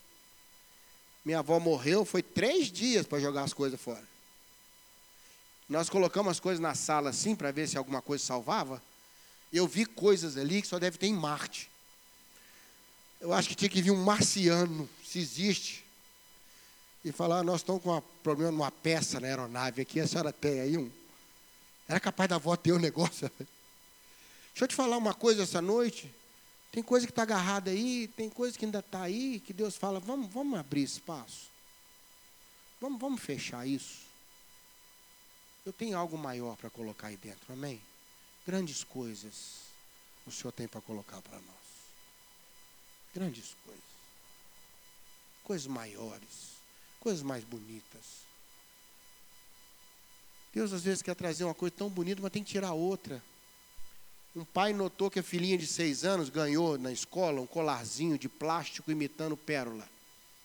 Minha 1.24 1.38
avó 1.38 1.58
morreu, 1.58 2.04
foi 2.04 2.22
três 2.22 2.70
dias 2.70 3.06
para 3.06 3.20
jogar 3.20 3.42
as 3.44 3.52
coisas 3.52 3.80
fora. 3.80 4.06
Nós 5.68 5.88
colocamos 5.88 6.32
as 6.32 6.40
coisas 6.40 6.60
na 6.60 6.74
sala 6.74 7.10
assim 7.10 7.34
para 7.34 7.50
ver 7.50 7.66
se 7.66 7.78
alguma 7.78 8.02
coisa 8.02 8.22
salvava. 8.22 8.82
Eu 9.50 9.66
vi 9.66 9.86
coisas 9.86 10.36
ali 10.36 10.60
que 10.60 10.68
só 10.68 10.78
deve 10.78 10.98
ter 10.98 11.06
em 11.06 11.14
Marte. 11.14 11.70
Eu 13.22 13.32
acho 13.32 13.48
que 13.48 13.54
tinha 13.54 13.68
que 13.68 13.80
vir 13.80 13.92
um 13.92 14.02
marciano, 14.02 14.90
se 15.04 15.20
existe, 15.20 15.84
e 17.04 17.12
falar: 17.12 17.38
ah, 17.38 17.42
nós 17.44 17.60
estamos 17.60 17.80
com 17.80 17.96
um 17.96 18.00
problema 18.20 18.50
numa 18.50 18.70
peça 18.72 19.20
na 19.20 19.28
aeronave 19.28 19.80
aqui, 19.80 20.00
a 20.00 20.08
senhora 20.08 20.32
tem 20.32 20.58
aí 20.58 20.76
um. 20.76 20.90
Era 21.86 22.00
capaz 22.00 22.28
da 22.28 22.34
avó 22.34 22.56
ter 22.56 22.72
o 22.72 22.76
um 22.76 22.80
negócio. 22.80 23.30
Deixa 23.38 24.64
eu 24.64 24.66
te 24.66 24.74
falar 24.74 24.96
uma 24.96 25.14
coisa 25.14 25.44
essa 25.44 25.62
noite. 25.62 26.12
Tem 26.72 26.82
coisa 26.82 27.06
que 27.06 27.12
está 27.12 27.22
agarrada 27.22 27.70
aí, 27.70 28.08
tem 28.08 28.28
coisa 28.28 28.58
que 28.58 28.64
ainda 28.64 28.80
está 28.80 29.02
aí, 29.02 29.38
que 29.38 29.52
Deus 29.52 29.76
fala: 29.76 30.00
vamos, 30.00 30.28
vamos 30.32 30.58
abrir 30.58 30.82
espaço. 30.82 31.48
Vamos, 32.80 33.00
vamos 33.00 33.20
fechar 33.20 33.64
isso. 33.64 34.00
Eu 35.64 35.72
tenho 35.72 35.96
algo 35.96 36.18
maior 36.18 36.56
para 36.56 36.70
colocar 36.70 37.06
aí 37.06 37.16
dentro, 37.16 37.52
amém? 37.52 37.80
Grandes 38.44 38.82
coisas 38.82 39.62
o 40.26 40.32
Senhor 40.32 40.50
tem 40.50 40.66
para 40.66 40.80
colocar 40.80 41.22
para 41.22 41.38
nós. 41.38 41.61
Grandes 43.14 43.54
coisas. 43.64 43.82
Coisas 45.44 45.66
maiores. 45.66 46.52
Coisas 47.00 47.22
mais 47.22 47.44
bonitas. 47.44 48.22
Deus 50.54 50.72
às 50.72 50.82
vezes 50.82 51.02
quer 51.02 51.14
trazer 51.14 51.44
uma 51.44 51.54
coisa 51.54 51.74
tão 51.76 51.88
bonita, 51.88 52.20
mas 52.22 52.32
tem 52.32 52.44
que 52.44 52.52
tirar 52.52 52.72
outra. 52.72 53.22
Um 54.34 54.44
pai 54.44 54.72
notou 54.72 55.10
que 55.10 55.18
a 55.18 55.22
filhinha 55.22 55.58
de 55.58 55.66
seis 55.66 56.04
anos 56.04 56.30
ganhou 56.30 56.78
na 56.78 56.92
escola 56.92 57.40
um 57.40 57.46
colarzinho 57.46 58.18
de 58.18 58.28
plástico 58.28 58.90
imitando 58.90 59.36
pérola. 59.36 59.86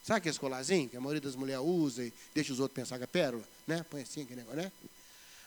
Sabe 0.03 0.19
aquele 0.19 0.37
colarzinho 0.37 0.89
que 0.89 0.97
a 0.97 1.01
maioria 1.01 1.21
das 1.21 1.35
mulheres 1.35 1.63
usa 1.65 2.05
e 2.05 2.13
deixa 2.33 2.53
os 2.53 2.59
outros 2.59 2.75
pensar 2.75 2.97
que 2.97 3.03
é 3.03 3.07
pérola? 3.07 3.43
Né? 3.65 3.85
Põe 3.89 4.01
assim 4.01 4.23
aquele 4.23 4.41
negócio, 4.41 4.61
né? 4.61 4.71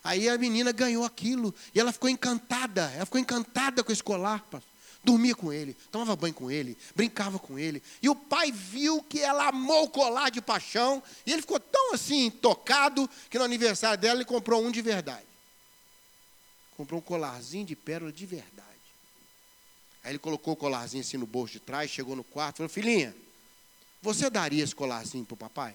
Aí 0.03 0.29
a 0.29 0.39
menina 0.39 0.73
ganhou 0.73 1.05
aquilo 1.05 1.55
e 1.75 1.81
ela 1.81 1.93
ficou 1.93 2.09
encantada. 2.09 2.91
Ela 2.93 3.05
ficou 3.05 3.21
encantada 3.21 3.85
com 3.85 3.93
esse 3.93 4.03
colar, 4.03 4.41
pastor 4.45 4.71
dormia 5.03 5.35
com 5.35 5.53
ele, 5.53 5.75
tomava 5.91 6.15
banho 6.15 6.35
com 6.35 6.51
ele, 6.51 6.77
brincava 6.95 7.39
com 7.39 7.59
ele. 7.59 7.83
E 8.03 8.09
o 8.09 8.15
pai 8.15 8.53
viu 8.53 9.03
que 9.03 9.21
ela 9.21 9.49
amou 9.49 9.85
o 9.85 9.91
colar 9.91 10.31
de 10.31 10.41
paixão, 10.41 11.03
e 11.25 11.33
ele 11.33 11.43
ficou 11.43 11.59
tão 11.59 11.95
assim 11.95 12.31
tocado 12.31 13.09
que 13.29 13.39
no 13.39 13.45
aniversário 13.45 13.99
dela 13.99 14.19
ele 14.19 14.25
comprou 14.25 14.65
um 14.65 14.71
de 14.71 14.83
verdade. 14.83 15.27
Comprou 16.77 17.01
um 17.01 17.03
colarzinho 17.03 17.65
de 17.65 17.75
pérola 17.75 18.13
de 18.13 18.27
verdade. 18.27 18.69
Aí 20.05 20.13
ele 20.13 20.19
colocou 20.19 20.55
o 20.55 20.57
colarzinho 20.57 21.03
assim 21.03 21.17
no 21.17 21.27
bolso 21.27 21.55
de 21.55 21.61
trás, 21.61 21.91
chegou 21.91 22.15
no 22.15 22.25
quarto, 22.25 22.59
falou: 22.59 22.71
"Filhinha, 22.71 23.15
você 24.03 24.29
daria 24.31 24.63
esse 24.63 24.75
colarzinho 24.75 25.25
para 25.25 25.35
o 25.35 25.39
papai?" 25.39 25.75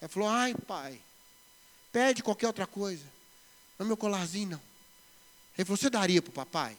Ela 0.00 0.08
falou: 0.08 0.28
"Ai, 0.28 0.54
pai, 0.54 1.00
pede 1.92 2.22
qualquer 2.22 2.46
outra 2.46 2.66
coisa. 2.66 3.04
Não 3.78 3.86
meu 3.86 3.96
colarzinho 3.96 4.50
não." 4.50 4.62
Ele 5.56 5.64
falou: 5.64 5.76
"Você 5.76 5.90
daria 5.90 6.22
para 6.22 6.30
o 6.30 6.34
papai?" 6.34 6.76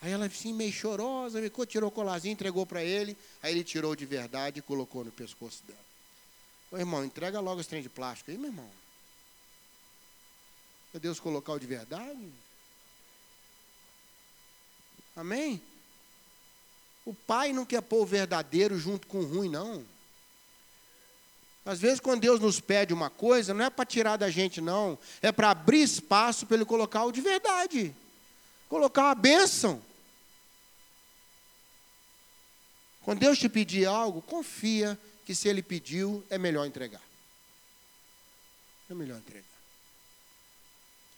Aí 0.00 0.12
ela 0.12 0.26
assim, 0.26 0.52
meio 0.52 0.72
chorosa, 0.72 1.40
ficou, 1.40 1.64
tirou 1.64 1.88
o 1.88 1.92
colarzinho, 1.92 2.32
entregou 2.32 2.66
para 2.66 2.82
ele. 2.82 3.16
Aí 3.42 3.52
ele 3.52 3.64
tirou 3.64 3.96
de 3.96 4.04
verdade 4.04 4.58
e 4.58 4.62
colocou 4.62 5.04
no 5.04 5.10
pescoço 5.10 5.62
dela. 5.66 5.78
Ô 6.70 6.78
irmão, 6.78 7.04
entrega 7.04 7.40
logo 7.40 7.60
esse 7.60 7.68
trem 7.68 7.82
de 7.82 7.88
plástico 7.88 8.30
aí, 8.30 8.36
meu 8.36 8.50
irmão. 8.50 8.70
Para 10.92 11.00
Deus 11.00 11.18
colocar 11.18 11.52
o 11.52 11.58
de 11.58 11.66
verdade. 11.66 12.32
Amém? 15.14 15.62
O 17.04 17.14
pai 17.14 17.52
não 17.52 17.64
quer 17.64 17.80
pôr 17.80 18.02
o 18.02 18.06
verdadeiro 18.06 18.78
junto 18.78 19.06
com 19.06 19.18
o 19.18 19.26
ruim, 19.26 19.48
não. 19.48 19.84
Às 21.64 21.80
vezes, 21.80 21.98
quando 21.98 22.20
Deus 22.20 22.38
nos 22.38 22.60
pede 22.60 22.94
uma 22.94 23.10
coisa, 23.10 23.52
não 23.52 23.64
é 23.64 23.70
para 23.70 23.84
tirar 23.84 24.16
da 24.16 24.30
gente, 24.30 24.60
não. 24.60 24.98
É 25.20 25.32
para 25.32 25.50
abrir 25.50 25.82
espaço 25.82 26.46
para 26.46 26.56
Ele 26.56 26.64
colocar 26.64 27.04
o 27.04 27.12
de 27.12 27.20
verdade. 27.20 27.94
Colocar 28.68 29.10
a 29.10 29.14
bênção. 29.14 29.82
Quando 33.02 33.20
Deus 33.20 33.38
te 33.38 33.48
pedir 33.48 33.86
algo, 33.86 34.20
confia 34.22 34.98
que 35.24 35.34
se 35.34 35.48
Ele 35.48 35.62
pediu, 35.62 36.24
é 36.28 36.36
melhor 36.36 36.66
entregar. 36.66 37.02
É 38.90 38.94
melhor 38.94 39.18
entregar. 39.18 39.44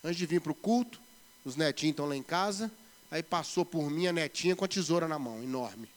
Antes 0.04 0.18
de 0.18 0.26
vir 0.26 0.40
para 0.40 0.52
o 0.52 0.54
culto, 0.54 1.00
os 1.44 1.56
netinhos 1.56 1.92
estão 1.92 2.06
lá 2.06 2.14
em 2.14 2.22
casa, 2.22 2.70
aí 3.10 3.22
passou 3.22 3.64
por 3.64 3.90
mim 3.90 4.06
a 4.06 4.12
netinha 4.12 4.54
com 4.54 4.64
a 4.64 4.68
tesoura 4.68 5.08
na 5.08 5.18
mão, 5.18 5.42
enorme. 5.42 5.88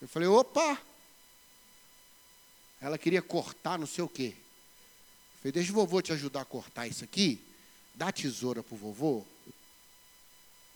Eu 0.00 0.08
falei, 0.08 0.28
opa! 0.28 0.80
Ela 2.80 2.98
queria 2.98 3.22
cortar 3.22 3.78
não 3.78 3.86
sei 3.86 4.02
o 4.02 4.08
quê. 4.08 4.34
Eu 4.34 5.38
falei, 5.38 5.52
deixa 5.52 5.70
o 5.70 5.74
vovô 5.74 6.02
te 6.02 6.12
ajudar 6.12 6.40
a 6.40 6.44
cortar 6.44 6.88
isso 6.88 7.04
aqui. 7.04 7.40
Dá 7.94 8.08
a 8.08 8.12
tesoura 8.12 8.62
para 8.62 8.74
o 8.74 8.78
vovô. 8.78 9.24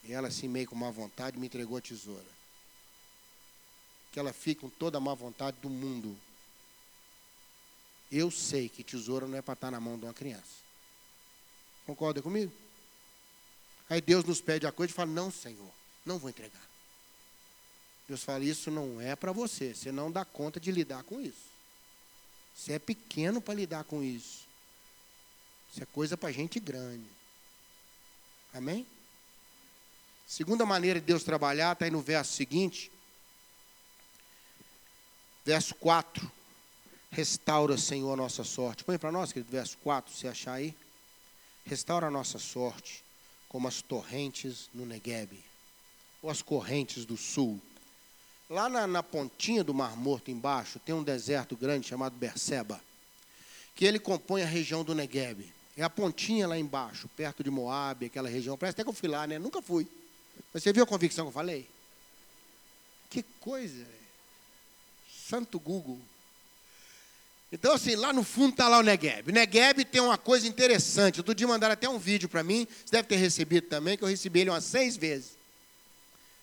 E 0.06 0.12
ela, 0.12 0.28
assim, 0.28 0.48
meio 0.48 0.68
com 0.68 0.76
má 0.76 0.90
vontade, 0.90 1.38
me 1.38 1.46
entregou 1.46 1.76
a 1.76 1.80
tesoura 1.80 2.36
que 4.16 4.20
ela 4.20 4.32
fique 4.32 4.62
com 4.62 4.70
toda 4.70 4.96
a 4.96 5.00
má 5.00 5.12
vontade 5.12 5.58
do 5.60 5.68
mundo. 5.68 6.18
Eu 8.10 8.30
sei 8.30 8.66
que 8.66 8.82
tesoura 8.82 9.26
não 9.26 9.36
é 9.36 9.42
para 9.42 9.52
estar 9.52 9.70
na 9.70 9.78
mão 9.78 9.98
de 9.98 10.06
uma 10.06 10.14
criança. 10.14 10.64
Concorda 11.84 12.22
comigo? 12.22 12.50
Aí 13.90 14.00
Deus 14.00 14.24
nos 14.24 14.40
pede 14.40 14.66
a 14.66 14.72
coisa 14.72 14.90
e 14.90 14.94
fala: 14.94 15.10
Não, 15.10 15.30
Senhor, 15.30 15.70
não 16.06 16.18
vou 16.18 16.30
entregar. 16.30 16.66
Deus 18.08 18.24
fala: 18.24 18.42
Isso 18.42 18.70
não 18.70 18.98
é 19.02 19.14
para 19.14 19.32
você. 19.32 19.74
Você 19.74 19.92
não 19.92 20.10
dá 20.10 20.24
conta 20.24 20.58
de 20.58 20.72
lidar 20.72 21.02
com 21.04 21.20
isso. 21.20 21.50
Você 22.56 22.72
é 22.72 22.78
pequeno 22.78 23.42
para 23.42 23.52
lidar 23.52 23.84
com 23.84 24.02
isso. 24.02 24.46
Isso 25.70 25.82
é 25.82 25.86
coisa 25.92 26.16
para 26.16 26.32
gente 26.32 26.58
grande. 26.58 27.10
Amém? 28.54 28.86
Segunda 30.26 30.66
maneira 30.66 30.98
de 30.98 31.06
Deus 31.06 31.22
trabalhar 31.22 31.72
está 31.72 31.84
aí 31.84 31.90
no 31.90 32.00
verso 32.00 32.32
seguinte. 32.32 32.90
Verso 35.44 35.74
4. 35.76 36.32
Restaura, 37.12 37.78
Senhor, 37.78 38.12
a 38.12 38.16
nossa 38.16 38.42
sorte. 38.42 38.82
Põe 38.82 38.98
para 38.98 39.12
nós, 39.12 39.32
querido, 39.32 39.50
verso 39.50 39.78
4, 39.78 40.12
se 40.12 40.26
achar 40.26 40.54
aí. 40.54 40.74
Restaura 41.64 42.08
a 42.08 42.10
nossa 42.10 42.38
sorte, 42.38 43.04
como 43.48 43.68
as 43.68 43.80
torrentes 43.80 44.68
no 44.74 44.84
Negueb, 44.84 45.42
ou 46.20 46.28
as 46.28 46.42
correntes 46.42 47.04
do 47.04 47.16
sul. 47.16 47.60
Lá 48.50 48.68
na, 48.68 48.86
na 48.86 49.02
pontinha 49.02 49.62
do 49.62 49.72
Mar 49.72 49.96
Morto, 49.96 50.30
embaixo, 50.30 50.80
tem 50.80 50.94
um 50.94 51.02
deserto 51.02 51.56
grande 51.56 51.86
chamado 51.86 52.16
Berseba, 52.16 52.80
que 53.74 53.84
ele 53.84 53.98
compõe 53.98 54.42
a 54.42 54.46
região 54.46 54.84
do 54.84 54.94
Negueb. 54.94 55.52
É 55.76 55.82
a 55.82 55.90
pontinha 55.90 56.48
lá 56.48 56.58
embaixo, 56.58 57.08
perto 57.16 57.44
de 57.44 57.50
Moab, 57.50 58.06
aquela 58.06 58.28
região. 58.28 58.58
Parece 58.58 58.74
até 58.74 58.82
que 58.82 58.88
eu 58.88 58.94
fui 58.94 59.08
lá, 59.08 59.26
né? 59.26 59.38
Nunca 59.38 59.62
fui. 59.62 59.86
Mas 60.52 60.62
você 60.62 60.72
viu 60.72 60.84
a 60.84 60.86
convicção 60.86 61.24
que 61.24 61.28
eu 61.28 61.32
falei? 61.32 61.68
Que 63.10 63.22
coisa! 63.40 63.86
Santo 65.28 65.58
Google. 65.58 65.98
Então, 67.50 67.72
assim, 67.72 67.94
lá 67.94 68.12
no 68.12 68.24
fundo 68.24 68.50
está 68.50 68.68
lá 68.68 68.78
o 68.78 68.82
Negueb. 68.82 69.30
O 69.30 69.32
Negueb 69.32 69.84
tem 69.84 70.00
uma 70.00 70.18
coisa 70.18 70.46
interessante. 70.46 71.20
Outro 71.20 71.34
dia 71.34 71.46
mandaram 71.46 71.72
até 71.72 71.88
um 71.88 71.98
vídeo 71.98 72.28
para 72.28 72.42
mim, 72.42 72.66
você 72.84 72.92
deve 72.92 73.08
ter 73.08 73.16
recebido 73.16 73.66
também, 73.68 73.96
que 73.96 74.04
eu 74.04 74.08
recebi 74.08 74.40
ele 74.40 74.50
umas 74.50 74.64
seis 74.64 74.96
vezes. 74.96 75.36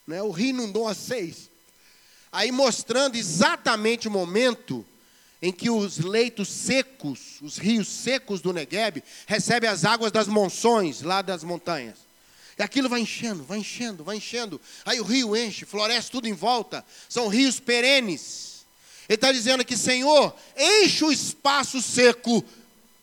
Né? 0.07 0.21
O 0.21 0.31
rio 0.31 0.49
inundou 0.49 0.83
umas 0.83 0.97
seis. 0.97 1.49
Aí 2.31 2.51
mostrando 2.51 3.15
exatamente 3.15 4.07
o 4.07 4.11
momento 4.11 4.85
em 5.41 5.51
que 5.51 5.69
os 5.69 5.99
leitos 5.99 6.47
secos, 6.47 7.41
os 7.41 7.57
rios 7.57 7.87
secos 7.87 8.41
do 8.41 8.53
Negueb, 8.53 9.03
recebem 9.27 9.69
as 9.69 9.83
águas 9.83 10.11
das 10.11 10.27
monções 10.27 11.01
lá 11.01 11.21
das 11.21 11.43
montanhas. 11.43 11.97
E 12.57 12.63
aquilo 12.63 12.89
vai 12.89 13.01
enchendo, 13.01 13.43
vai 13.43 13.59
enchendo, 13.59 14.03
vai 14.03 14.17
enchendo. 14.17 14.61
Aí 14.85 14.99
o 14.99 15.03
rio 15.03 15.35
enche, 15.35 15.65
floresce 15.65 16.11
tudo 16.11 16.27
em 16.27 16.33
volta. 16.33 16.85
São 17.09 17.27
rios 17.27 17.59
perenes. 17.59 18.65
Ele 19.09 19.15
está 19.15 19.31
dizendo 19.31 19.65
que, 19.65 19.75
Senhor, 19.75 20.35
enche 20.57 21.03
o 21.03 21.11
espaço 21.11 21.81
seco 21.81 22.43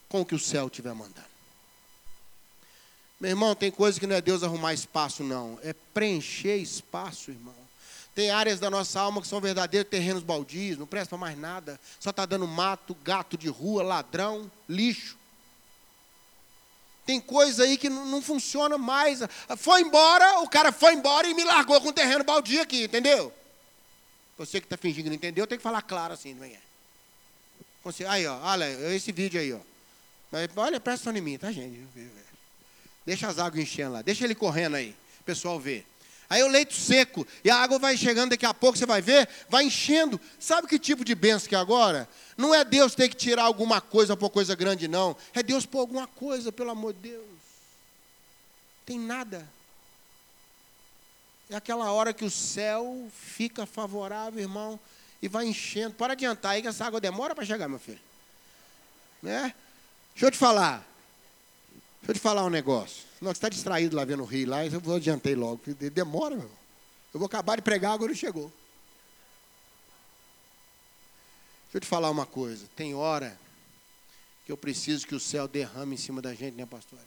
com 0.08 0.22
o 0.22 0.26
que 0.26 0.34
o 0.34 0.38
céu 0.38 0.66
estiver 0.66 0.94
mandando. 0.94 1.30
Meu 3.20 3.30
irmão, 3.30 3.54
tem 3.54 3.70
coisa 3.70 4.00
que 4.00 4.06
não 4.06 4.16
é 4.16 4.20
Deus 4.20 4.42
arrumar 4.42 4.72
espaço, 4.72 5.22
não. 5.22 5.58
É 5.62 5.74
preencher 5.92 6.56
espaço, 6.56 7.30
irmão. 7.30 7.54
Tem 8.14 8.30
áreas 8.30 8.58
da 8.58 8.70
nossa 8.70 8.98
alma 8.98 9.20
que 9.20 9.28
são 9.28 9.40
verdadeiros 9.40 9.90
terrenos 9.90 10.22
baldios, 10.22 10.78
não 10.78 10.86
presta 10.86 11.16
mais 11.16 11.38
nada. 11.38 11.78
Só 11.98 12.10
está 12.10 12.24
dando 12.24 12.46
mato, 12.46 12.96
gato 13.04 13.36
de 13.36 13.48
rua, 13.48 13.82
ladrão, 13.82 14.50
lixo. 14.68 15.19
Tem 17.11 17.20
coisa 17.20 17.64
aí 17.64 17.77
que 17.77 17.88
não, 17.88 18.23
funciona 18.23 18.79
mais. 18.79 19.18
Foi 19.57 19.81
embora, 19.81 20.42
o 20.42 20.49
cara 20.49 20.70
foi 20.70 20.94
embora 20.94 21.27
e 21.27 21.35
me 21.35 21.42
largou 21.42 21.81
com 21.81 21.88
o 21.88 21.92
terreno 21.92 22.23
baldio 22.23 22.62
aqui, 22.62 22.85
entendeu? 22.85 23.33
Você 24.38 24.61
que 24.61 24.66
está 24.66 24.77
fingindo 24.77 25.03
que 25.03 25.09
não 25.09 25.16
entendeu, 25.16 25.44
tem 25.44 25.59
que 25.59 25.62
falar 25.64 25.83
claro 25.83 26.14
assim, 26.14 26.35
não 26.35 26.44
é? 26.44 26.57
Aí, 28.09 28.25
ó, 28.29 28.38
olha 28.44 28.94
esse 28.94 29.11
vídeo 29.11 29.40
aí, 29.40 29.53
ó. 29.53 29.59
Olha, 30.55 30.79
presta 30.79 31.11
atenção 31.11 31.16
em 31.16 31.20
mim, 31.20 31.37
tá, 31.37 31.51
gente? 31.51 31.85
Deixa 33.05 33.27
as 33.27 33.40
águas 33.40 33.61
enchendo 33.61 33.94
lá, 33.94 34.03
deixa 34.03 34.23
ele 34.23 34.37
correndo 34.37 34.77
aí, 34.77 34.94
o 35.20 35.25
pessoal 35.25 35.59
ver. 35.59 35.85
Aí 36.30 36.44
o 36.44 36.48
leito 36.48 36.74
seco, 36.74 37.26
e 37.42 37.50
a 37.50 37.56
água 37.56 37.76
vai 37.76 37.96
chegando 37.96 38.30
daqui 38.30 38.46
a 38.46 38.54
pouco, 38.54 38.78
você 38.78 38.86
vai 38.86 39.02
ver, 39.02 39.28
vai 39.48 39.64
enchendo. 39.64 40.20
Sabe 40.38 40.68
que 40.68 40.78
tipo 40.78 41.04
de 41.04 41.12
benção 41.12 41.48
que 41.48 41.56
é 41.56 41.58
agora? 41.58 42.08
Não 42.36 42.54
é 42.54 42.62
Deus 42.62 42.94
ter 42.94 43.08
que 43.08 43.16
tirar 43.16 43.42
alguma 43.42 43.80
coisa 43.80 44.16
por 44.16 44.30
coisa 44.30 44.54
grande, 44.54 44.86
não. 44.86 45.16
É 45.34 45.42
Deus 45.42 45.66
pôr 45.66 45.80
alguma 45.80 46.06
coisa, 46.06 46.52
pelo 46.52 46.70
amor 46.70 46.92
de 46.92 47.10
Deus. 47.10 47.26
Tem 48.86 48.96
nada. 48.96 49.44
É 51.50 51.56
aquela 51.56 51.90
hora 51.90 52.12
que 52.12 52.24
o 52.24 52.30
céu 52.30 53.10
fica 53.12 53.66
favorável, 53.66 54.40
irmão, 54.40 54.78
e 55.20 55.26
vai 55.26 55.46
enchendo. 55.46 55.94
Para 55.96 56.12
adiantar 56.12 56.52
aí 56.52 56.62
que 56.62 56.68
essa 56.68 56.86
água 56.86 57.00
demora 57.00 57.34
para 57.34 57.44
chegar, 57.44 57.68
meu 57.68 57.80
filho. 57.80 58.00
Né? 59.20 59.52
Deixa 60.14 60.26
eu 60.26 60.30
te 60.30 60.38
falar. 60.38 60.86
Deixa 62.00 62.12
eu 62.12 62.14
te 62.14 62.20
falar 62.20 62.44
um 62.44 62.50
negócio. 62.50 63.04
Você 63.20 63.30
está 63.30 63.48
distraído 63.48 63.94
lá 63.94 64.04
vendo 64.04 64.22
o 64.22 64.26
rio 64.26 64.48
lá, 64.48 64.64
eu 64.64 64.80
vou 64.80 64.96
adiantei 64.96 65.34
logo. 65.34 65.60
Demora, 65.92 66.36
meu. 66.36 66.50
Eu 67.12 67.20
vou 67.20 67.26
acabar 67.26 67.56
de 67.56 67.62
pregar, 67.62 67.92
agora 67.92 68.14
chegou. 68.14 68.52
Deixa 71.64 71.78
eu 71.78 71.80
te 71.80 71.86
falar 71.86 72.10
uma 72.10 72.26
coisa. 72.26 72.66
Tem 72.74 72.94
hora 72.94 73.38
que 74.46 74.52
eu 74.52 74.56
preciso 74.56 75.06
que 75.06 75.14
o 75.14 75.20
céu 75.20 75.46
derrame 75.46 75.94
em 75.94 75.98
cima 75.98 76.22
da 76.22 76.34
gente, 76.34 76.54
né, 76.54 76.66
pastor? 76.66 76.98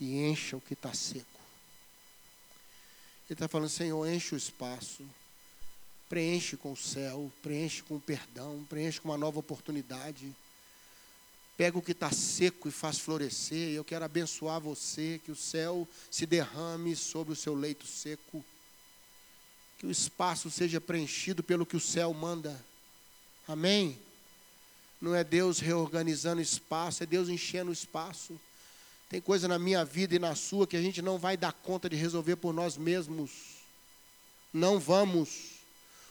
E 0.00 0.18
encha 0.18 0.56
o 0.56 0.60
que 0.60 0.74
está 0.74 0.92
seco. 0.92 1.26
Ele 3.28 3.34
está 3.34 3.48
falando, 3.48 3.68
Senhor, 3.68 4.06
enche 4.06 4.34
o 4.34 4.38
espaço, 4.38 5.04
preenche 6.08 6.56
com 6.56 6.72
o 6.72 6.76
céu, 6.76 7.30
preenche 7.42 7.82
com 7.82 7.96
o 7.96 8.00
perdão, 8.00 8.64
preenche 8.68 9.00
com 9.00 9.08
uma 9.08 9.18
nova 9.18 9.38
oportunidade. 9.38 10.34
Pega 11.58 11.76
o 11.76 11.82
que 11.82 11.90
está 11.90 12.12
seco 12.12 12.68
e 12.68 12.70
faz 12.70 13.00
florescer. 13.00 13.70
Eu 13.70 13.84
quero 13.84 14.04
abençoar 14.04 14.60
você, 14.60 15.20
que 15.24 15.32
o 15.32 15.36
céu 15.36 15.88
se 16.08 16.24
derrame 16.24 16.94
sobre 16.94 17.32
o 17.32 17.36
seu 17.36 17.52
leito 17.52 17.84
seco. 17.84 18.44
Que 19.76 19.84
o 19.84 19.90
espaço 19.90 20.52
seja 20.52 20.80
preenchido 20.80 21.42
pelo 21.42 21.66
que 21.66 21.76
o 21.76 21.80
céu 21.80 22.14
manda. 22.14 22.64
Amém? 23.48 23.98
Não 25.00 25.16
é 25.16 25.24
Deus 25.24 25.58
reorganizando 25.58 26.40
espaço, 26.40 27.02
é 27.02 27.06
Deus 27.06 27.28
enchendo 27.28 27.70
o 27.70 27.74
espaço. 27.74 28.40
Tem 29.08 29.20
coisa 29.20 29.48
na 29.48 29.58
minha 29.58 29.84
vida 29.84 30.14
e 30.14 30.18
na 30.20 30.36
sua 30.36 30.64
que 30.64 30.76
a 30.76 30.82
gente 30.82 31.02
não 31.02 31.18
vai 31.18 31.36
dar 31.36 31.52
conta 31.52 31.88
de 31.88 31.96
resolver 31.96 32.36
por 32.36 32.54
nós 32.54 32.76
mesmos. 32.76 33.32
Não 34.52 34.78
vamos. 34.78 35.58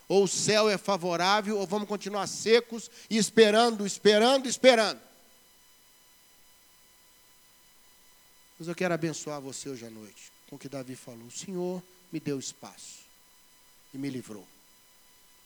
Ou 0.10 0.25
o 0.25 0.27
céu 0.27 0.67
é 0.67 0.77
favorável, 0.77 1.57
ou 1.57 1.65
vamos 1.65 1.88
continuar 1.88 2.27
secos 2.27 2.91
e 3.10 3.17
esperando, 3.17 3.86
esperando, 3.88 4.45
esperando. 4.49 5.07
Mas 8.59 8.67
eu 8.67 8.75
quero 8.75 8.93
abençoar 8.93 9.39
você 9.39 9.69
hoje 9.69 9.85
à 9.85 9.89
noite 9.89 10.31
com 10.49 10.55
o 10.55 10.59
que 10.59 10.69
Davi 10.69 10.95
falou. 10.95 11.27
O 11.27 11.31
Senhor 11.31 11.81
me 12.11 12.19
deu 12.19 12.39
espaço 12.39 13.05
e 13.93 13.97
me 13.97 14.09
livrou, 14.09 14.47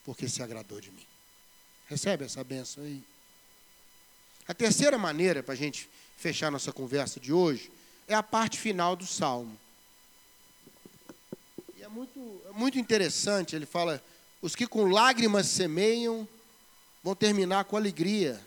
porque 0.06 0.30
se 0.30 0.42
agradou 0.42 0.80
de 0.80 0.92
mim. 0.92 1.06
Recebe 1.88 2.24
essa 2.24 2.44
benção 2.44 2.84
aí. 2.84 3.04
A 4.48 4.54
terceira 4.54 4.98
maneira 4.98 5.44
para 5.44 5.54
a 5.54 5.58
gente 5.58 5.90
fechar 6.18 6.52
nossa 6.52 6.72
conversa 6.72 7.20
de 7.20 7.34
hoje 7.34 7.72
é 8.08 8.14
a 8.14 8.24
parte 8.24 8.58
final 8.58 8.96
do 8.96 9.06
salmo. 9.06 9.58
E 11.76 11.84
é 11.84 11.88
muito, 11.88 12.42
é 12.48 12.52
muito 12.52 12.80
interessante, 12.80 13.56
ele 13.56 13.66
fala: 13.66 14.02
os 14.42 14.56
que 14.56 14.66
com 14.66 14.86
lágrimas 14.86 15.48
semeiam 15.48 16.28
vão 17.04 17.16
terminar 17.16 17.66
com 17.66 17.76
alegria. 17.76 18.40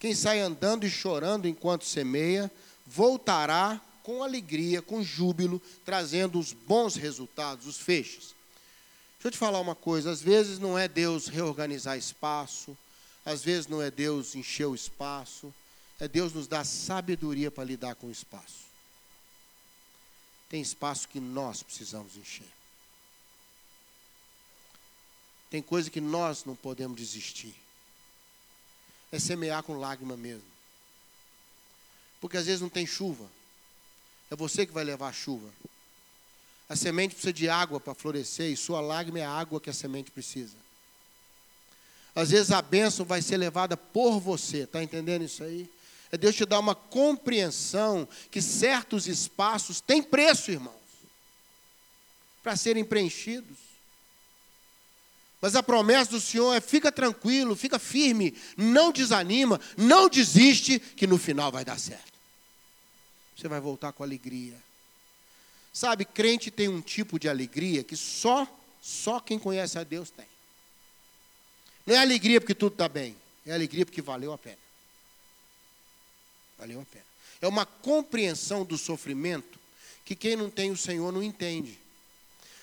Quem 0.00 0.14
sai 0.14 0.40
andando 0.40 0.84
e 0.84 0.90
chorando 0.90 1.46
enquanto 1.46 1.84
semeia, 1.84 2.50
voltará 2.84 3.80
com 4.02 4.22
alegria, 4.22 4.82
com 4.82 5.02
júbilo, 5.02 5.60
trazendo 5.84 6.38
os 6.38 6.52
bons 6.52 6.96
resultados, 6.96 7.66
os 7.66 7.78
feixes. 7.78 8.34
Deixa 9.14 9.28
eu 9.28 9.30
te 9.30 9.38
falar 9.38 9.60
uma 9.60 9.74
coisa: 9.74 10.10
às 10.10 10.20
vezes 10.20 10.58
não 10.58 10.78
é 10.78 10.88
Deus 10.88 11.28
reorganizar 11.28 11.96
espaço, 11.96 12.76
às 13.24 13.42
vezes 13.42 13.66
não 13.66 13.80
é 13.80 13.90
Deus 13.90 14.34
encher 14.34 14.66
o 14.66 14.74
espaço, 14.74 15.54
é 16.00 16.08
Deus 16.08 16.32
nos 16.32 16.48
dar 16.48 16.64
sabedoria 16.64 17.50
para 17.50 17.64
lidar 17.64 17.94
com 17.94 18.08
o 18.08 18.10
espaço. 18.10 18.66
Tem 20.48 20.60
espaço 20.60 21.08
que 21.08 21.20
nós 21.20 21.62
precisamos 21.62 22.16
encher. 22.16 22.48
Tem 25.48 25.62
coisa 25.62 25.90
que 25.90 26.00
nós 26.00 26.44
não 26.44 26.56
podemos 26.56 26.96
desistir. 26.96 27.54
É 29.12 29.18
semear 29.18 29.62
com 29.62 29.78
lágrima 29.78 30.16
mesmo. 30.16 30.50
Porque 32.20 32.36
às 32.36 32.46
vezes 32.46 32.60
não 32.60 32.68
tem 32.68 32.86
chuva. 32.86 33.28
É 34.32 34.34
você 34.34 34.64
que 34.64 34.72
vai 34.72 34.82
levar 34.82 35.08
a 35.08 35.12
chuva. 35.12 35.46
A 36.66 36.74
semente 36.74 37.14
precisa 37.14 37.34
de 37.34 37.50
água 37.50 37.78
para 37.78 37.92
florescer 37.92 38.50
e 38.50 38.56
sua 38.56 38.80
lágrima 38.80 39.18
é 39.18 39.24
a 39.26 39.30
água 39.30 39.60
que 39.60 39.68
a 39.68 39.74
semente 39.74 40.10
precisa. 40.10 40.56
Às 42.14 42.30
vezes 42.30 42.50
a 42.50 42.62
bênção 42.62 43.04
vai 43.04 43.20
ser 43.20 43.36
levada 43.36 43.76
por 43.76 44.18
você, 44.18 44.60
está 44.60 44.82
entendendo 44.82 45.22
isso 45.22 45.44
aí? 45.44 45.68
É 46.10 46.16
Deus 46.16 46.34
te 46.34 46.46
dar 46.46 46.60
uma 46.60 46.74
compreensão 46.74 48.08
que 48.30 48.40
certos 48.40 49.06
espaços 49.06 49.82
têm 49.82 50.02
preço, 50.02 50.50
irmãos, 50.50 50.80
para 52.42 52.56
serem 52.56 52.86
preenchidos. 52.86 53.58
Mas 55.42 55.54
a 55.54 55.62
promessa 55.62 56.12
do 56.12 56.20
Senhor 56.22 56.54
é: 56.54 56.60
fica 56.62 56.90
tranquilo, 56.90 57.54
fica 57.54 57.78
firme, 57.78 58.34
não 58.56 58.92
desanima, 58.92 59.60
não 59.76 60.08
desiste, 60.08 60.78
que 60.78 61.06
no 61.06 61.18
final 61.18 61.52
vai 61.52 61.66
dar 61.66 61.78
certo. 61.78 62.11
Você 63.36 63.48
vai 63.48 63.60
voltar 63.60 63.92
com 63.92 64.02
alegria. 64.02 64.56
Sabe, 65.72 66.04
crente 66.04 66.50
tem 66.50 66.68
um 66.68 66.80
tipo 66.80 67.18
de 67.18 67.28
alegria 67.28 67.82
que 67.82 67.96
só, 67.96 68.46
só 68.80 69.20
quem 69.20 69.38
conhece 69.38 69.78
a 69.78 69.84
Deus 69.84 70.10
tem. 70.10 70.26
Não 71.86 71.94
é 71.94 71.98
alegria 71.98 72.40
porque 72.40 72.54
tudo 72.54 72.74
está 72.74 72.88
bem, 72.88 73.16
é 73.46 73.52
alegria 73.52 73.86
porque 73.86 74.02
valeu 74.02 74.32
a 74.32 74.38
pena. 74.38 74.58
Valeu 76.58 76.80
a 76.80 76.84
pena. 76.84 77.04
É 77.40 77.48
uma 77.48 77.66
compreensão 77.66 78.64
do 78.64 78.78
sofrimento 78.78 79.58
que 80.04 80.14
quem 80.14 80.36
não 80.36 80.50
tem 80.50 80.70
o 80.70 80.76
Senhor 80.76 81.10
não 81.10 81.22
entende. 81.22 81.78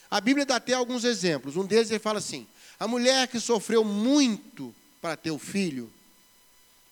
A 0.10 0.22
Bíblia 0.22 0.46
dá 0.46 0.56
até 0.56 0.74
alguns 0.74 1.04
exemplos. 1.04 1.58
Um 1.58 1.66
deles 1.66 1.90
ele 1.90 2.00
fala 2.00 2.20
assim: 2.20 2.48
a 2.80 2.88
mulher 2.88 3.28
que 3.28 3.40
sofreu 3.40 3.84
muito 3.84 4.74
para 5.02 5.18
ter 5.18 5.32
o 5.32 5.40
filho 5.40 5.92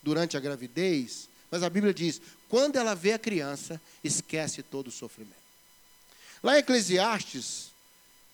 durante 0.03 0.35
a 0.35 0.39
gravidez, 0.39 1.29
mas 1.49 1.63
a 1.63 1.69
Bíblia 1.69 1.93
diz: 1.93 2.21
quando 2.49 2.77
ela 2.77 2.95
vê 2.95 3.13
a 3.13 3.19
criança, 3.19 3.81
esquece 4.03 4.63
todo 4.63 4.87
o 4.87 4.91
sofrimento. 4.91 5.35
Lá 6.41 6.55
em 6.55 6.59
Eclesiastes, 6.59 7.71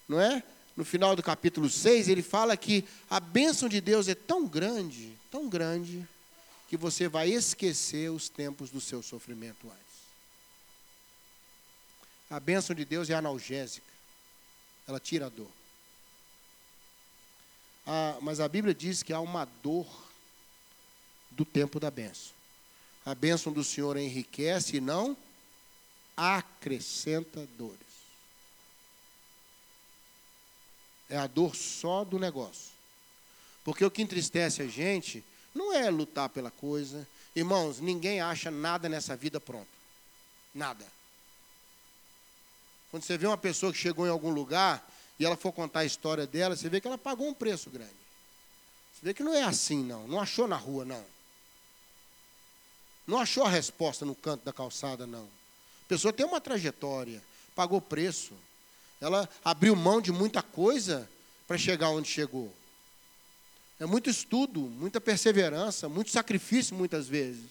não 0.08 0.20
é? 0.20 0.44
No 0.76 0.84
final 0.84 1.16
do 1.16 1.24
capítulo 1.24 1.70
6, 1.70 2.08
ele 2.08 2.22
fala 2.22 2.58
que 2.58 2.84
a 3.10 3.20
bênção 3.20 3.70
de 3.70 3.80
Deus 3.80 4.08
é 4.08 4.16
tão 4.16 4.48
grande, 4.48 5.16
tão 5.32 5.48
grande, 5.48 6.08
que 6.68 6.76
você 6.76 7.08
vai 7.08 7.30
esquecer 7.30 8.10
os 8.10 8.28
tempos 8.30 8.72
do 8.72 8.82
seu 8.82 9.04
sofrimento 9.04 9.68
antes. 9.68 9.84
A 12.30 12.40
bênção 12.40 12.76
de 12.76 12.84
Deus 12.84 13.10
é 13.12 13.14
analgésica, 13.14 13.86
ela 14.88 15.00
tira 15.00 15.28
a 15.28 15.30
dor. 15.30 15.52
Ah, 17.86 18.18
mas 18.22 18.40
a 18.40 18.48
Bíblia 18.48 18.74
diz 18.74 19.04
que 19.04 19.14
há 19.14 19.20
uma 19.20 19.46
dor 19.62 19.88
do 21.30 21.46
tempo 21.46 21.80
da 21.80 21.92
bênção. 21.92 22.33
A 23.06 23.14
bênção 23.14 23.52
do 23.52 23.64
Senhor 23.64 23.98
enriquece 23.98 24.78
e 24.78 24.82
não 24.82 25.18
acrescenta 26.16 27.48
dores. 27.58 27.80
É 31.10 31.18
a 31.18 31.28
dor 31.28 31.56
só 31.56 32.04
do 32.04 32.18
negócio. 32.18 32.72
Porque 33.64 33.84
o 33.84 33.92
que 33.92 34.02
entristece 34.02 34.62
a 34.62 34.68
gente 34.68 35.24
não 35.54 35.74
é 35.74 35.90
lutar 35.90 36.30
pela 36.30 36.50
coisa. 36.50 37.08
Irmãos, 37.36 37.80
ninguém 37.80 38.22
acha 38.22 38.50
nada 38.50 38.88
nessa 38.88 39.16
vida 39.16 39.40
pronto. 39.40 39.68
Nada. 40.54 40.86
Quando 42.90 43.04
você 43.04 43.18
vê 43.18 43.26
uma 43.26 43.38
pessoa 43.38 43.72
que 43.72 43.78
chegou 43.78 44.06
em 44.06 44.10
algum 44.10 44.30
lugar 44.30 44.88
e 45.20 45.26
ela 45.26 45.36
for 45.36 45.52
contar 45.52 45.82
a 45.82 45.86
história 45.86 46.28
dela, 46.28 46.56
você 46.56 46.70
vê 46.70 46.80
que 46.80 46.88
ela 46.88 46.98
pagou 46.98 47.28
um 47.28 47.34
preço 47.34 47.70
grande. 47.70 47.92
Você 48.94 49.00
vê 49.02 49.14
que 49.14 49.24
não 49.24 49.34
é 49.34 49.44
assim, 49.44 49.84
não. 49.84 50.08
Não 50.08 50.20
achou 50.20 50.48
na 50.48 50.58
rua, 50.58 50.86
não. 50.86 51.04
Não 53.06 53.20
achou 53.20 53.44
a 53.44 53.50
resposta 53.50 54.06
no 54.06 54.16
canto 54.16 54.46
da 54.46 54.54
calçada, 54.54 55.06
não. 55.06 55.24
A 55.24 55.88
pessoa 55.88 56.14
tem 56.14 56.26
uma 56.26 56.40
trajetória, 56.40 57.22
pagou 57.56 57.82
preço. 57.82 58.34
Ela 59.02 59.30
abriu 59.44 59.76
mão 59.76 60.00
de 60.00 60.12
muita 60.12 60.42
coisa 60.42 61.10
para 61.48 61.58
chegar 61.58 61.90
onde 61.90 62.08
chegou. 62.08 62.54
É 63.80 63.86
muito 63.86 64.10
estudo, 64.10 64.62
muita 64.62 65.02
perseverança, 65.02 65.90
muito 65.90 66.10
sacrifício 66.10 66.76
muitas 66.76 67.08
vezes. 67.08 67.44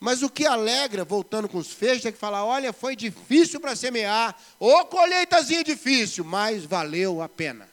Mas 0.00 0.22
o 0.22 0.30
que 0.30 0.46
alegra, 0.46 1.04
voltando 1.04 1.48
com 1.48 1.58
os 1.58 1.70
feixes, 1.70 2.06
é 2.06 2.12
que 2.12 2.18
fala: 2.18 2.44
olha, 2.44 2.72
foi 2.72 2.96
difícil 2.96 3.60
para 3.60 3.76
semear, 3.76 4.34
ô 4.58 4.84
colheitazinha 4.86 5.62
difícil, 5.62 6.24
mas 6.24 6.64
valeu 6.64 7.20
a 7.20 7.28
pena. 7.28 7.68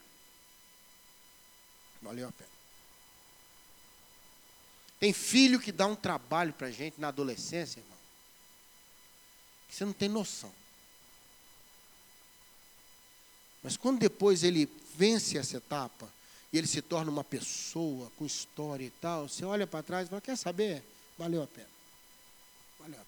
Valeu 2.02 2.28
a 2.28 2.32
pena. 2.32 2.50
Tem 5.00 5.14
filho 5.14 5.60
que 5.60 5.72
dá 5.72 5.86
um 5.86 5.96
trabalho 5.96 6.54
para 6.54 6.68
a 6.68 6.72
gente 6.72 7.00
na 7.00 7.10
adolescência, 7.10 7.80
irmão. 7.80 7.98
Que 9.68 9.76
você 9.76 9.86
não 9.86 9.94
tem 9.94 10.10
noção. 10.10 10.52
Mas 13.62 13.78
quando 13.78 14.00
depois 14.00 14.44
ele 14.44 14.70
vence 14.96 15.38
essa 15.38 15.58
etapa, 15.58 16.12
e 16.52 16.58
ele 16.58 16.68
se 16.68 16.82
torna 16.82 17.12
uma 17.12 17.24
pessoa 17.24 18.12
com 18.18 18.26
história 18.26 18.86
e 18.86 18.90
tal, 18.90 19.28
você 19.28 19.44
olha 19.44 19.68
para 19.68 19.84
trás 19.84 20.08
e 20.08 20.10
fala: 20.10 20.22
quer 20.22 20.38
saber? 20.38 20.82
Valeu 21.18 21.44
a 21.44 21.48
pena. 21.48 21.68
Valeu 22.80 22.96
a 22.96 23.04
pena. 23.04 23.08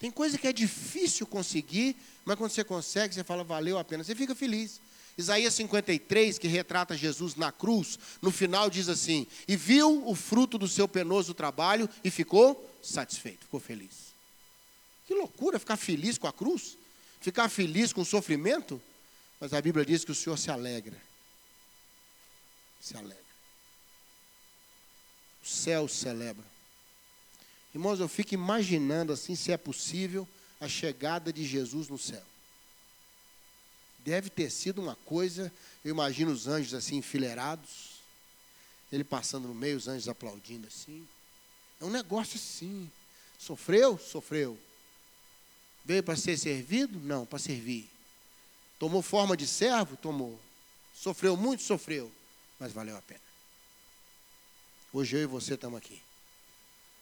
Tem 0.00 0.10
coisa 0.10 0.38
que 0.38 0.48
é 0.48 0.52
difícil 0.52 1.26
conseguir, 1.26 1.96
mas 2.24 2.36
quando 2.38 2.50
você 2.50 2.64
consegue, 2.64 3.14
você 3.14 3.22
fala: 3.22 3.44
valeu 3.44 3.78
a 3.78 3.84
pena. 3.84 4.02
Você 4.02 4.14
fica 4.14 4.34
feliz. 4.34 4.80
Isaías 5.16 5.54
53, 5.54 6.38
que 6.38 6.48
retrata 6.48 6.96
Jesus 6.96 7.36
na 7.36 7.52
cruz, 7.52 7.98
no 8.20 8.32
final 8.32 8.68
diz 8.68 8.88
assim: 8.88 9.26
E 9.46 9.56
viu 9.56 10.06
o 10.08 10.14
fruto 10.14 10.58
do 10.58 10.66
seu 10.66 10.88
penoso 10.88 11.32
trabalho 11.32 11.88
e 12.02 12.10
ficou 12.10 12.68
satisfeito, 12.82 13.44
ficou 13.44 13.60
feliz. 13.60 14.12
Que 15.06 15.14
loucura 15.14 15.58
ficar 15.58 15.76
feliz 15.76 16.18
com 16.18 16.26
a 16.26 16.32
cruz, 16.32 16.76
ficar 17.20 17.48
feliz 17.48 17.92
com 17.92 18.00
o 18.00 18.04
sofrimento, 18.04 18.82
mas 19.38 19.52
a 19.52 19.60
Bíblia 19.60 19.84
diz 19.84 20.04
que 20.04 20.10
o 20.10 20.14
Senhor 20.14 20.36
se 20.36 20.50
alegra. 20.50 21.00
Se 22.80 22.96
alegra. 22.96 23.24
O 25.42 25.46
céu 25.46 25.86
celebra. 25.86 26.44
Irmãos, 27.74 28.00
eu 28.00 28.08
fico 28.08 28.34
imaginando 28.34 29.12
assim, 29.12 29.34
se 29.36 29.52
é 29.52 29.56
possível, 29.56 30.26
a 30.60 30.68
chegada 30.68 31.32
de 31.32 31.44
Jesus 31.44 31.88
no 31.88 31.98
céu. 31.98 32.22
Deve 34.04 34.28
ter 34.28 34.50
sido 34.50 34.82
uma 34.82 34.94
coisa, 34.96 35.50
eu 35.82 35.90
imagino 35.90 36.30
os 36.30 36.46
anjos 36.46 36.74
assim 36.74 36.96
enfileirados, 36.96 37.94
ele 38.92 39.02
passando 39.02 39.48
no 39.48 39.54
meio, 39.54 39.78
os 39.78 39.88
anjos 39.88 40.08
aplaudindo 40.08 40.66
assim. 40.66 41.08
É 41.80 41.84
um 41.84 41.90
negócio 41.90 42.36
assim. 42.36 42.90
Sofreu? 43.38 43.98
Sofreu. 43.98 44.58
Veio 45.84 46.02
para 46.02 46.16
ser 46.16 46.36
servido? 46.36 47.00
Não, 47.00 47.24
para 47.24 47.38
servir. 47.38 47.88
Tomou 48.78 49.00
forma 49.00 49.36
de 49.36 49.46
servo? 49.46 49.96
Tomou. 49.96 50.38
Sofreu 50.94 51.36
muito? 51.36 51.62
Sofreu. 51.62 52.12
Mas 52.60 52.72
valeu 52.72 52.96
a 52.96 53.02
pena. 53.02 53.20
Hoje 54.92 55.16
eu 55.16 55.22
e 55.22 55.26
você 55.26 55.54
estamos 55.54 55.78
aqui. 55.78 56.00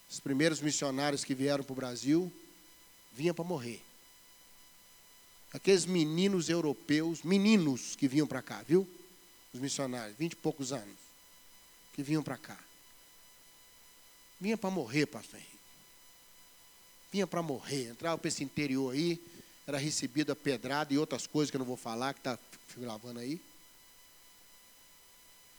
Os 0.09 0.21
primeiros 0.21 0.61
missionários 0.61 1.25
que 1.25 1.35
vieram 1.35 1.65
para 1.65 1.73
o 1.73 1.77
Brasil 1.77 2.33
vinham 3.13 3.35
para 3.35 3.45
morrer. 3.45 3.83
Aqueles 5.53 5.85
meninos 5.85 6.49
europeus, 6.49 7.23
meninos 7.23 7.95
que 7.95 8.09
vinham 8.09 8.27
para 8.27 8.41
cá, 8.41 8.63
viu? 8.63 8.89
Os 9.53 9.61
missionários, 9.61 10.17
vinte 10.17 10.33
e 10.33 10.37
poucos 10.37 10.73
anos, 10.73 10.97
que 11.93 12.03
vinham 12.03 12.23
para 12.23 12.39
cá. 12.39 12.59
Vinha 14.41 14.57
para 14.57 14.71
morrer, 14.71 15.07
pastor 15.07 15.37
Henrique. 15.39 15.59
Vinha 17.13 17.27
para 17.27 17.43
morrer. 17.43 17.91
Entrava 17.91 18.17
para 18.17 18.29
esse 18.29 18.43
interior 18.43 18.95
aí, 18.95 19.23
era 19.67 19.77
recebido 19.77 20.33
a 20.33 20.37
pedrada 20.37 20.93
e 20.93 20.99
outras 20.99 21.27
coisas 21.27 21.51
que 21.51 21.57
eu 21.57 21.61
não 21.61 21.67
vou 21.67 21.77
falar, 21.77 22.15
que 22.15 22.21
está 22.21 22.39
gravando 22.77 23.21
aí. 23.21 23.39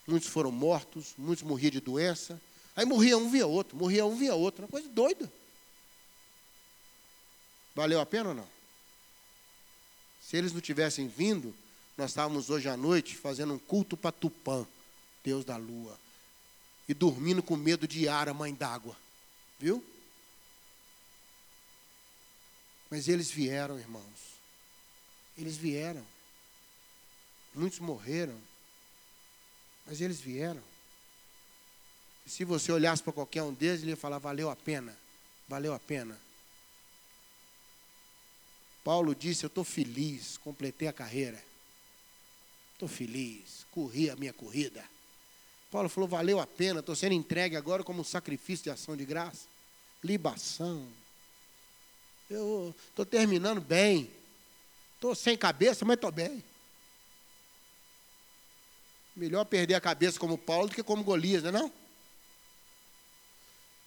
Muitos 0.06 0.28
foram 0.28 0.50
mortos, 0.50 1.14
muitos 1.16 1.44
morriam 1.44 1.70
de 1.70 1.80
doença. 1.80 2.38
Aí 2.76 2.84
morria 2.84 3.16
um, 3.16 3.30
via 3.30 3.46
outro, 3.46 3.76
morria 3.76 4.04
um, 4.04 4.16
via 4.16 4.34
outro. 4.34 4.64
Uma 4.64 4.68
coisa 4.68 4.88
doida. 4.88 5.32
Valeu 7.74 8.00
a 8.00 8.06
pena 8.06 8.30
ou 8.30 8.34
não? 8.34 8.53
Se 10.24 10.38
eles 10.38 10.52
não 10.52 10.60
tivessem 10.60 11.06
vindo, 11.06 11.54
nós 11.98 12.10
estávamos 12.10 12.48
hoje 12.48 12.66
à 12.66 12.76
noite 12.76 13.14
fazendo 13.14 13.52
um 13.52 13.58
culto 13.58 13.94
para 13.94 14.10
Tupã, 14.10 14.66
Deus 15.22 15.44
da 15.44 15.58
lua, 15.58 15.98
e 16.88 16.94
dormindo 16.94 17.42
com 17.42 17.56
medo 17.56 17.86
de 17.86 18.08
Ara, 18.08 18.32
mãe 18.32 18.54
d'água. 18.54 18.96
Viu? 19.60 19.84
Mas 22.90 23.06
eles 23.06 23.30
vieram, 23.30 23.78
irmãos. 23.78 24.34
Eles 25.36 25.56
vieram. 25.58 26.04
Muitos 27.54 27.78
morreram. 27.78 28.38
Mas 29.86 30.00
eles 30.00 30.20
vieram. 30.20 30.62
E 32.24 32.30
se 32.30 32.44
você 32.44 32.72
olhasse 32.72 33.02
para 33.02 33.12
qualquer 33.12 33.42
um 33.42 33.52
deles, 33.52 33.82
ele 33.82 33.90
ia 33.90 33.96
falar: 33.96 34.18
valeu 34.18 34.48
a 34.48 34.56
pena. 34.56 34.96
Valeu 35.48 35.74
a 35.74 35.78
pena. 35.78 36.18
Paulo 38.84 39.14
disse: 39.14 39.44
Eu 39.44 39.48
estou 39.48 39.64
feliz, 39.64 40.36
completei 40.36 40.86
a 40.86 40.92
carreira. 40.92 41.42
Estou 42.74 42.86
feliz, 42.86 43.64
corri 43.70 44.10
a 44.10 44.16
minha 44.16 44.32
corrida. 44.32 44.84
Paulo 45.70 45.88
falou: 45.88 46.08
Valeu 46.08 46.38
a 46.38 46.46
pena, 46.46 46.80
estou 46.80 46.94
sendo 46.94 47.14
entregue 47.14 47.56
agora 47.56 47.82
como 47.82 48.02
um 48.02 48.04
sacrifício 48.04 48.64
de 48.64 48.70
ação 48.70 48.94
de 48.94 49.06
graça. 49.06 49.48
Libação. 50.02 50.86
Eu 52.28 52.74
estou 52.90 53.06
terminando 53.06 53.60
bem. 53.60 54.10
Estou 54.96 55.14
sem 55.14 55.36
cabeça, 55.36 55.84
mas 55.84 55.94
estou 55.94 56.12
bem. 56.12 56.44
Melhor 59.16 59.44
perder 59.44 59.74
a 59.74 59.80
cabeça 59.80 60.18
como 60.18 60.36
Paulo 60.36 60.68
do 60.68 60.74
que 60.74 60.82
como 60.82 61.04
Golias, 61.04 61.42
não 61.42 61.48
é 61.48 61.52
não? 61.52 61.72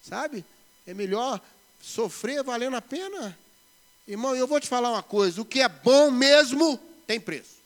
Sabe? 0.01 0.43
É 0.85 0.93
melhor 0.93 1.41
sofrer 1.81 2.43
valendo 2.43 2.77
a 2.77 2.81
pena 2.81 3.37
Irmão, 4.07 4.35
eu 4.35 4.47
vou 4.47 4.59
te 4.59 4.67
falar 4.67 4.89
uma 4.89 5.03
coisa: 5.03 5.41
o 5.41 5.45
que 5.45 5.59
é 5.59 5.67
bom 5.67 6.09
mesmo 6.09 6.77
tem 7.05 7.19
preço. 7.19 7.57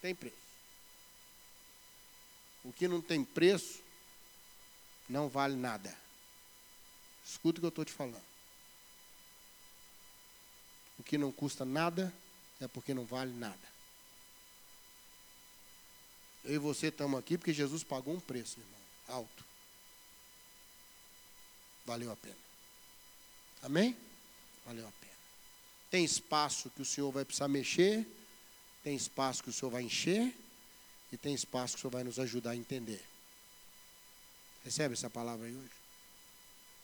Tem 0.00 0.14
preço. 0.14 0.36
O 2.64 2.72
que 2.72 2.86
não 2.86 3.00
tem 3.00 3.24
preço 3.24 3.80
não 5.08 5.28
vale 5.28 5.56
nada. 5.56 5.96
Escuta 7.24 7.58
o 7.58 7.60
que 7.60 7.66
eu 7.66 7.70
estou 7.70 7.84
te 7.84 7.92
falando. 7.92 8.24
O 10.98 11.02
que 11.02 11.16
não 11.16 11.32
custa 11.32 11.64
nada 11.64 12.12
é 12.60 12.68
porque 12.68 12.92
não 12.92 13.04
vale 13.04 13.32
nada. 13.32 13.74
Eu 16.44 16.54
e 16.54 16.58
você 16.58 16.88
estamos 16.88 17.18
aqui 17.18 17.38
porque 17.38 17.54
Jesus 17.54 17.82
pagou 17.82 18.14
um 18.14 18.20
preço, 18.20 18.60
irmão, 18.60 18.80
alto. 19.08 19.44
Valeu 21.86 22.12
a 22.12 22.16
pena. 22.16 22.36
Amém? 23.62 23.96
Valeu 24.64 24.86
a 24.86 24.92
pena. 24.92 25.12
Tem 25.90 26.04
espaço 26.04 26.70
que 26.70 26.82
o 26.82 26.84
Senhor 26.84 27.10
vai 27.10 27.24
precisar 27.24 27.48
mexer, 27.48 28.06
tem 28.82 28.96
espaço 28.96 29.42
que 29.42 29.50
o 29.50 29.52
Senhor 29.52 29.70
vai 29.70 29.82
encher, 29.82 30.34
e 31.12 31.16
tem 31.16 31.34
espaço 31.34 31.74
que 31.74 31.78
o 31.78 31.80
Senhor 31.82 31.92
vai 31.92 32.04
nos 32.04 32.18
ajudar 32.18 32.50
a 32.50 32.56
entender. 32.56 33.02
Recebe 34.64 34.94
essa 34.94 35.10
palavra 35.10 35.46
aí 35.46 35.54
hoje? 35.54 35.70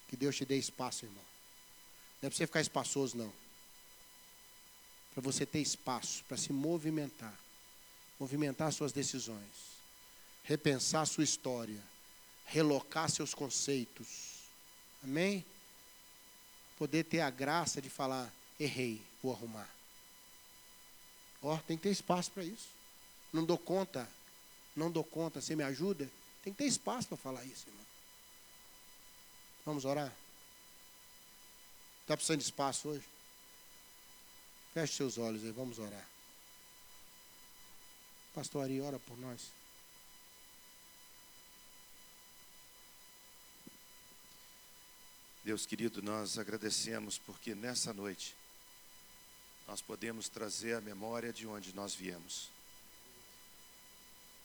Que 0.08 0.16
Deus 0.16 0.36
te 0.36 0.44
dê 0.44 0.58
espaço, 0.58 1.04
irmão. 1.04 1.24
Não 2.20 2.26
é 2.26 2.30
para 2.30 2.36
você 2.36 2.46
ficar 2.46 2.60
espaçoso, 2.60 3.16
não. 3.16 3.32
Para 5.14 5.22
você 5.22 5.46
ter 5.46 5.60
espaço 5.60 6.22
para 6.24 6.36
se 6.36 6.52
movimentar. 6.52 7.34
Movimentar 8.18 8.72
suas 8.72 8.92
decisões. 8.92 9.70
Repensar 10.44 11.06
sua 11.06 11.24
história. 11.24 11.82
Relocar 12.44 13.10
seus 13.10 13.34
conceitos. 13.34 14.40
Amém? 15.02 15.44
Poder 16.80 17.04
ter 17.04 17.20
a 17.20 17.28
graça 17.28 17.78
de 17.78 17.90
falar: 17.90 18.32
errei, 18.58 19.02
vou 19.22 19.34
arrumar. 19.34 19.68
Ó, 21.42 21.58
tem 21.58 21.76
que 21.76 21.82
ter 21.82 21.90
espaço 21.90 22.30
para 22.30 22.42
isso. 22.42 22.68
Não 23.30 23.44
dou 23.44 23.58
conta. 23.58 24.08
Não 24.74 24.90
dou 24.90 25.04
conta, 25.04 25.42
você 25.42 25.54
me 25.54 25.62
ajuda? 25.62 26.10
Tem 26.42 26.54
que 26.54 26.58
ter 26.58 26.64
espaço 26.64 27.06
para 27.08 27.18
falar 27.18 27.44
isso, 27.44 27.68
irmão. 27.68 27.84
Vamos 29.66 29.84
orar? 29.84 30.10
Está 32.00 32.16
precisando 32.16 32.38
de 32.38 32.44
espaço 32.44 32.88
hoje? 32.88 33.04
Feche 34.72 34.94
seus 34.94 35.18
olhos 35.18 35.44
aí, 35.44 35.50
vamos 35.50 35.78
orar. 35.78 36.06
Pastor 38.34 38.64
Ari, 38.64 38.80
ora 38.80 38.98
por 39.00 39.18
nós. 39.18 39.59
Deus 45.42 45.64
querido, 45.64 46.02
nós 46.02 46.38
agradecemos 46.38 47.16
porque 47.16 47.54
nessa 47.54 47.94
noite 47.94 48.36
nós 49.66 49.80
podemos 49.80 50.28
trazer 50.28 50.74
a 50.74 50.80
memória 50.80 51.32
de 51.32 51.46
onde 51.46 51.74
nós 51.74 51.94
viemos. 51.94 52.50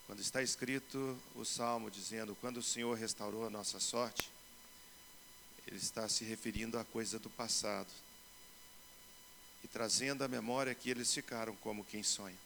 Quando 0.07 0.21
está 0.21 0.41
escrito 0.41 1.19
o 1.35 1.43
salmo 1.43 1.91
dizendo: 1.91 2.35
Quando 2.39 2.57
o 2.57 2.63
Senhor 2.63 2.97
restaurou 2.97 3.45
a 3.45 3.49
nossa 3.49 3.79
sorte, 3.79 4.29
ele 5.67 5.77
está 5.77 6.07
se 6.07 6.23
referindo 6.23 6.79
à 6.79 6.85
coisa 6.85 7.19
do 7.19 7.29
passado 7.29 7.91
e 9.63 9.67
trazendo 9.67 10.23
à 10.23 10.27
memória 10.27 10.75
que 10.75 10.89
eles 10.89 11.13
ficaram 11.13 11.55
como 11.57 11.83
quem 11.83 12.03
sonha. 12.03 12.37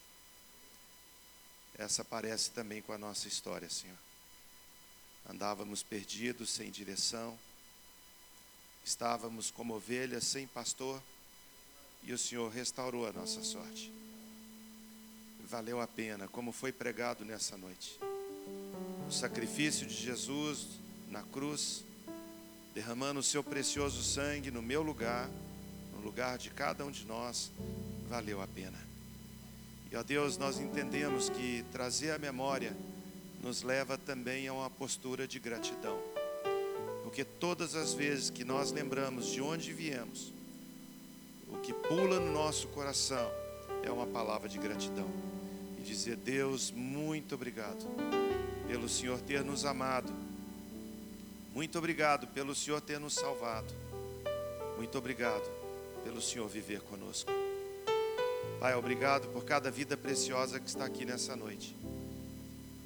Essa 1.77 2.03
parece 2.03 2.49
também 2.51 2.81
com 2.81 2.93
a 2.93 2.97
nossa 2.97 3.27
história, 3.27 3.69
Senhor. 3.69 3.97
Andávamos 5.29 5.83
perdidos, 5.83 6.49
sem 6.49 6.71
direção, 6.71 7.37
estávamos 8.83 9.51
como 9.51 9.75
ovelhas 9.75 10.25
sem 10.25 10.47
pastor, 10.47 11.01
e 12.03 12.13
o 12.13 12.17
Senhor 12.17 12.49
restaurou 12.49 13.07
a 13.07 13.11
nossa 13.11 13.43
sorte 13.43 13.91
valeu 15.49 15.81
a 15.81 15.87
pena, 15.87 16.27
como 16.27 16.51
foi 16.51 16.71
pregado 16.71 17.25
nessa 17.25 17.57
noite. 17.57 17.99
O 19.07 19.11
sacrifício 19.11 19.87
de 19.87 19.95
Jesus 19.95 20.67
na 21.09 21.23
cruz, 21.23 21.83
derramando 22.75 23.19
o 23.19 23.23
seu 23.23 23.43
precioso 23.43 24.03
sangue 24.03 24.51
no 24.51 24.61
meu 24.61 24.83
lugar, 24.83 25.27
no 25.91 26.01
lugar 26.01 26.37
de 26.37 26.51
cada 26.51 26.85
um 26.85 26.91
de 26.91 27.03
nós, 27.05 27.51
valeu 28.07 28.43
a 28.43 28.47
pena. 28.47 28.77
E 29.91 29.95
ó 29.95 30.03
Deus, 30.03 30.37
nós 30.37 30.59
entendemos 30.59 31.29
que 31.29 31.65
trazer 31.71 32.11
a 32.11 32.19
memória 32.19 32.77
nos 33.41 33.63
leva 33.63 33.97
também 33.97 34.47
a 34.47 34.53
uma 34.53 34.69
postura 34.69 35.27
de 35.27 35.39
gratidão. 35.39 36.18
Porque 37.09 37.25
todas 37.25 37.73
as 37.73 37.91
vezes 37.91 38.29
que 38.29 38.43
nós 38.43 38.71
lembramos 38.71 39.31
de 39.31 39.41
onde 39.41 39.73
viemos, 39.73 40.31
o 41.47 41.57
que 41.57 41.73
pula 41.73 42.19
no 42.19 42.31
nosso 42.31 42.67
coração 42.67 43.31
é 43.81 43.89
uma 43.89 44.05
palavra 44.05 44.47
de 44.47 44.59
gratidão 44.59 45.09
e 45.79 45.81
dizer: 45.81 46.17
Deus, 46.17 46.69
muito 46.69 47.33
obrigado 47.33 47.83
pelo 48.67 48.87
Senhor 48.87 49.19
ter 49.21 49.43
nos 49.43 49.65
amado, 49.65 50.13
muito 51.51 51.79
obrigado 51.79 52.27
pelo 52.27 52.53
Senhor 52.53 52.79
ter 52.79 52.99
nos 52.99 53.15
salvado, 53.15 53.73
muito 54.77 54.95
obrigado 54.95 55.49
pelo 56.03 56.21
Senhor 56.21 56.47
viver 56.47 56.81
conosco. 56.81 57.31
Pai, 58.59 58.75
obrigado 58.75 59.29
por 59.29 59.43
cada 59.43 59.71
vida 59.71 59.97
preciosa 59.97 60.59
que 60.59 60.69
está 60.69 60.85
aqui 60.85 61.05
nessa 61.05 61.35
noite. 61.35 61.75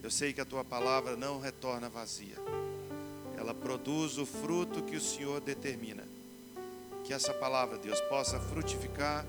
Eu 0.02 0.10
sei 0.10 0.32
que 0.32 0.40
a 0.40 0.46
tua 0.46 0.64
palavra 0.64 1.18
não 1.18 1.42
retorna 1.42 1.90
vazia, 1.90 2.38
ela 3.44 3.54
produz 3.54 4.18
o 4.18 4.26
fruto 4.26 4.82
que 4.82 4.96
o 4.96 5.02
Senhor 5.02 5.40
determina. 5.42 6.04
Que 7.04 7.14
essa 7.14 7.34
palavra, 7.34 7.78
Deus, 7.78 8.00
possa 8.02 8.40
frutificar 8.40 9.26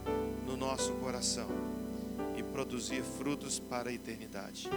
no 0.46 0.56
nosso 0.56 0.92
coração 0.94 1.74
produzir 2.54 3.02
frutos 3.18 3.58
para 3.58 3.90
a 3.90 3.92
eternidade. 3.92 4.70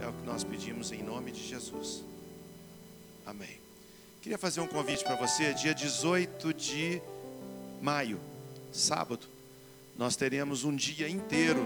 É 0.00 0.08
o 0.08 0.12
que 0.14 0.22
nós 0.24 0.42
pedimos 0.42 0.90
em 0.90 1.02
nome 1.02 1.30
de 1.32 1.46
Jesus. 1.46 2.02
Amém. 3.26 3.60
Queria 4.22 4.38
fazer 4.38 4.62
um 4.62 4.66
convite 4.66 5.04
para 5.04 5.14
você, 5.14 5.52
dia 5.52 5.74
18 5.74 6.54
de 6.54 7.02
maio, 7.82 8.18
sábado, 8.72 9.26
nós 9.98 10.16
teremos 10.16 10.64
um 10.64 10.74
dia 10.74 11.06
inteiro 11.06 11.62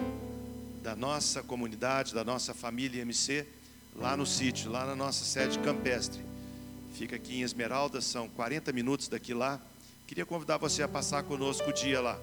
da 0.83 0.97
nossa 0.97 1.41
comunidade, 1.41 2.13
da 2.13 2.25
nossa 2.25 2.53
família 2.53 3.03
MC, 3.03 3.47
lá 3.95 4.17
no 4.17 4.27
sítio, 4.27 4.73
lá 4.73 4.85
na 4.85 4.97
nossa 4.97 5.25
sede 5.25 5.57
campestre. 5.61 6.21
Fica 6.99 7.17
aqui 7.17 7.39
em 7.39 7.43
Esmeralda, 7.43 8.01
são 8.01 8.29
40 8.29 8.73
minutos 8.73 9.09
daqui 9.09 9.33
lá. 9.33 9.61
Queria 10.07 10.27
convidar 10.27 10.59
você 10.59 10.83
a 10.83 10.89
passar 10.89 11.23
conosco 11.23 11.71
o 11.71 11.73
dia 11.73 12.01
lá. 12.01 12.19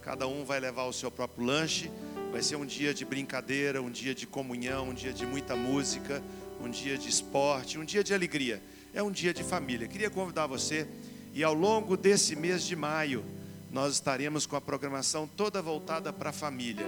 Cada 0.00 0.28
um 0.28 0.44
vai 0.44 0.60
levar 0.60 0.84
o 0.84 0.92
seu 0.92 1.10
próprio 1.10 1.44
lanche 1.44 1.90
Vai 2.32 2.40
ser 2.40 2.56
um 2.56 2.64
dia 2.64 2.94
de 2.94 3.04
brincadeira, 3.04 3.82
um 3.82 3.90
dia 3.90 4.14
de 4.14 4.26
comunhão, 4.26 4.88
um 4.88 4.94
dia 4.94 5.12
de 5.12 5.26
muita 5.26 5.54
música, 5.54 6.22
um 6.62 6.70
dia 6.70 6.96
de 6.96 7.06
esporte, 7.06 7.78
um 7.78 7.84
dia 7.84 8.02
de 8.02 8.14
alegria. 8.14 8.62
É 8.94 9.02
um 9.02 9.10
dia 9.10 9.34
de 9.34 9.44
família. 9.44 9.86
Queria 9.86 10.08
convidar 10.08 10.46
você 10.46 10.88
e 11.34 11.44
ao 11.44 11.52
longo 11.52 11.94
desse 11.94 12.34
mês 12.34 12.64
de 12.64 12.74
maio 12.74 13.22
nós 13.70 13.92
estaremos 13.92 14.46
com 14.46 14.56
a 14.56 14.62
programação 14.62 15.28
toda 15.36 15.60
voltada 15.60 16.10
para 16.10 16.30
a 16.30 16.32
família. 16.32 16.86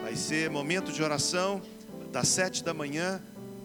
Vai 0.00 0.14
ser 0.14 0.48
momento 0.48 0.92
de 0.92 1.02
oração 1.02 1.60
das 2.12 2.28
sete 2.28 2.62
da 2.62 2.72
manhã 2.72 3.20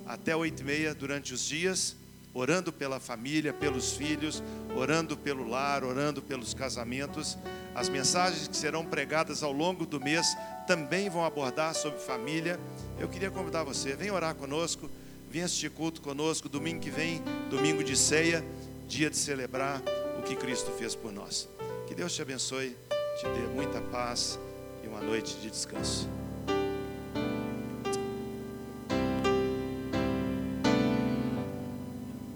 até 0.07 0.35
oito 0.35 0.61
e 0.61 0.65
meia 0.65 0.95
durante 0.95 1.31
os 1.31 1.45
dias, 1.45 1.95
orando 2.33 2.73
pela 2.73 2.99
família, 2.99 3.53
pelos 3.53 3.93
filhos, 3.93 4.41
orando 4.75 5.15
pelo 5.15 5.47
lar, 5.47 5.83
orando 5.83 6.21
pelos 6.21 6.53
casamentos. 6.53 7.37
As 7.75 7.89
mensagens 7.89 8.47
que 8.47 8.57
serão 8.57 8.85
pregadas 8.85 9.43
ao 9.43 9.51
longo 9.51 9.85
do 9.85 9.99
mês 9.99 10.35
também 10.65 11.09
vão 11.09 11.23
abordar 11.23 11.75
sobre 11.75 11.99
família. 11.99 12.59
Eu 12.99 13.07
queria 13.07 13.29
convidar 13.29 13.63
você, 13.63 13.95
vem 13.95 14.11
orar 14.11 14.33
conosco, 14.35 14.89
vem 15.29 15.43
assistir 15.43 15.69
culto 15.69 16.01
conosco 16.01 16.49
domingo 16.49 16.79
que 16.79 16.89
vem, 16.89 17.21
domingo 17.49 17.83
de 17.83 17.95
ceia, 17.95 18.43
dia 18.87 19.09
de 19.09 19.17
celebrar 19.17 19.81
o 20.17 20.23
que 20.23 20.35
Cristo 20.35 20.71
fez 20.71 20.95
por 20.95 21.11
nós. 21.11 21.47
Que 21.87 21.93
Deus 21.93 22.13
te 22.13 22.21
abençoe, 22.21 22.75
te 23.19 23.25
dê 23.27 23.47
muita 23.53 23.81
paz 23.81 24.39
e 24.83 24.87
uma 24.87 25.01
noite 25.01 25.35
de 25.35 25.49
descanso. 25.49 26.09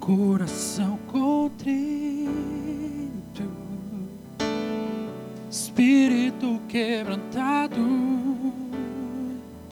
Coração 0.08 0.97
contrito. 1.05 2.32
Espírito 5.51 6.62
quebrantado 6.70 7.96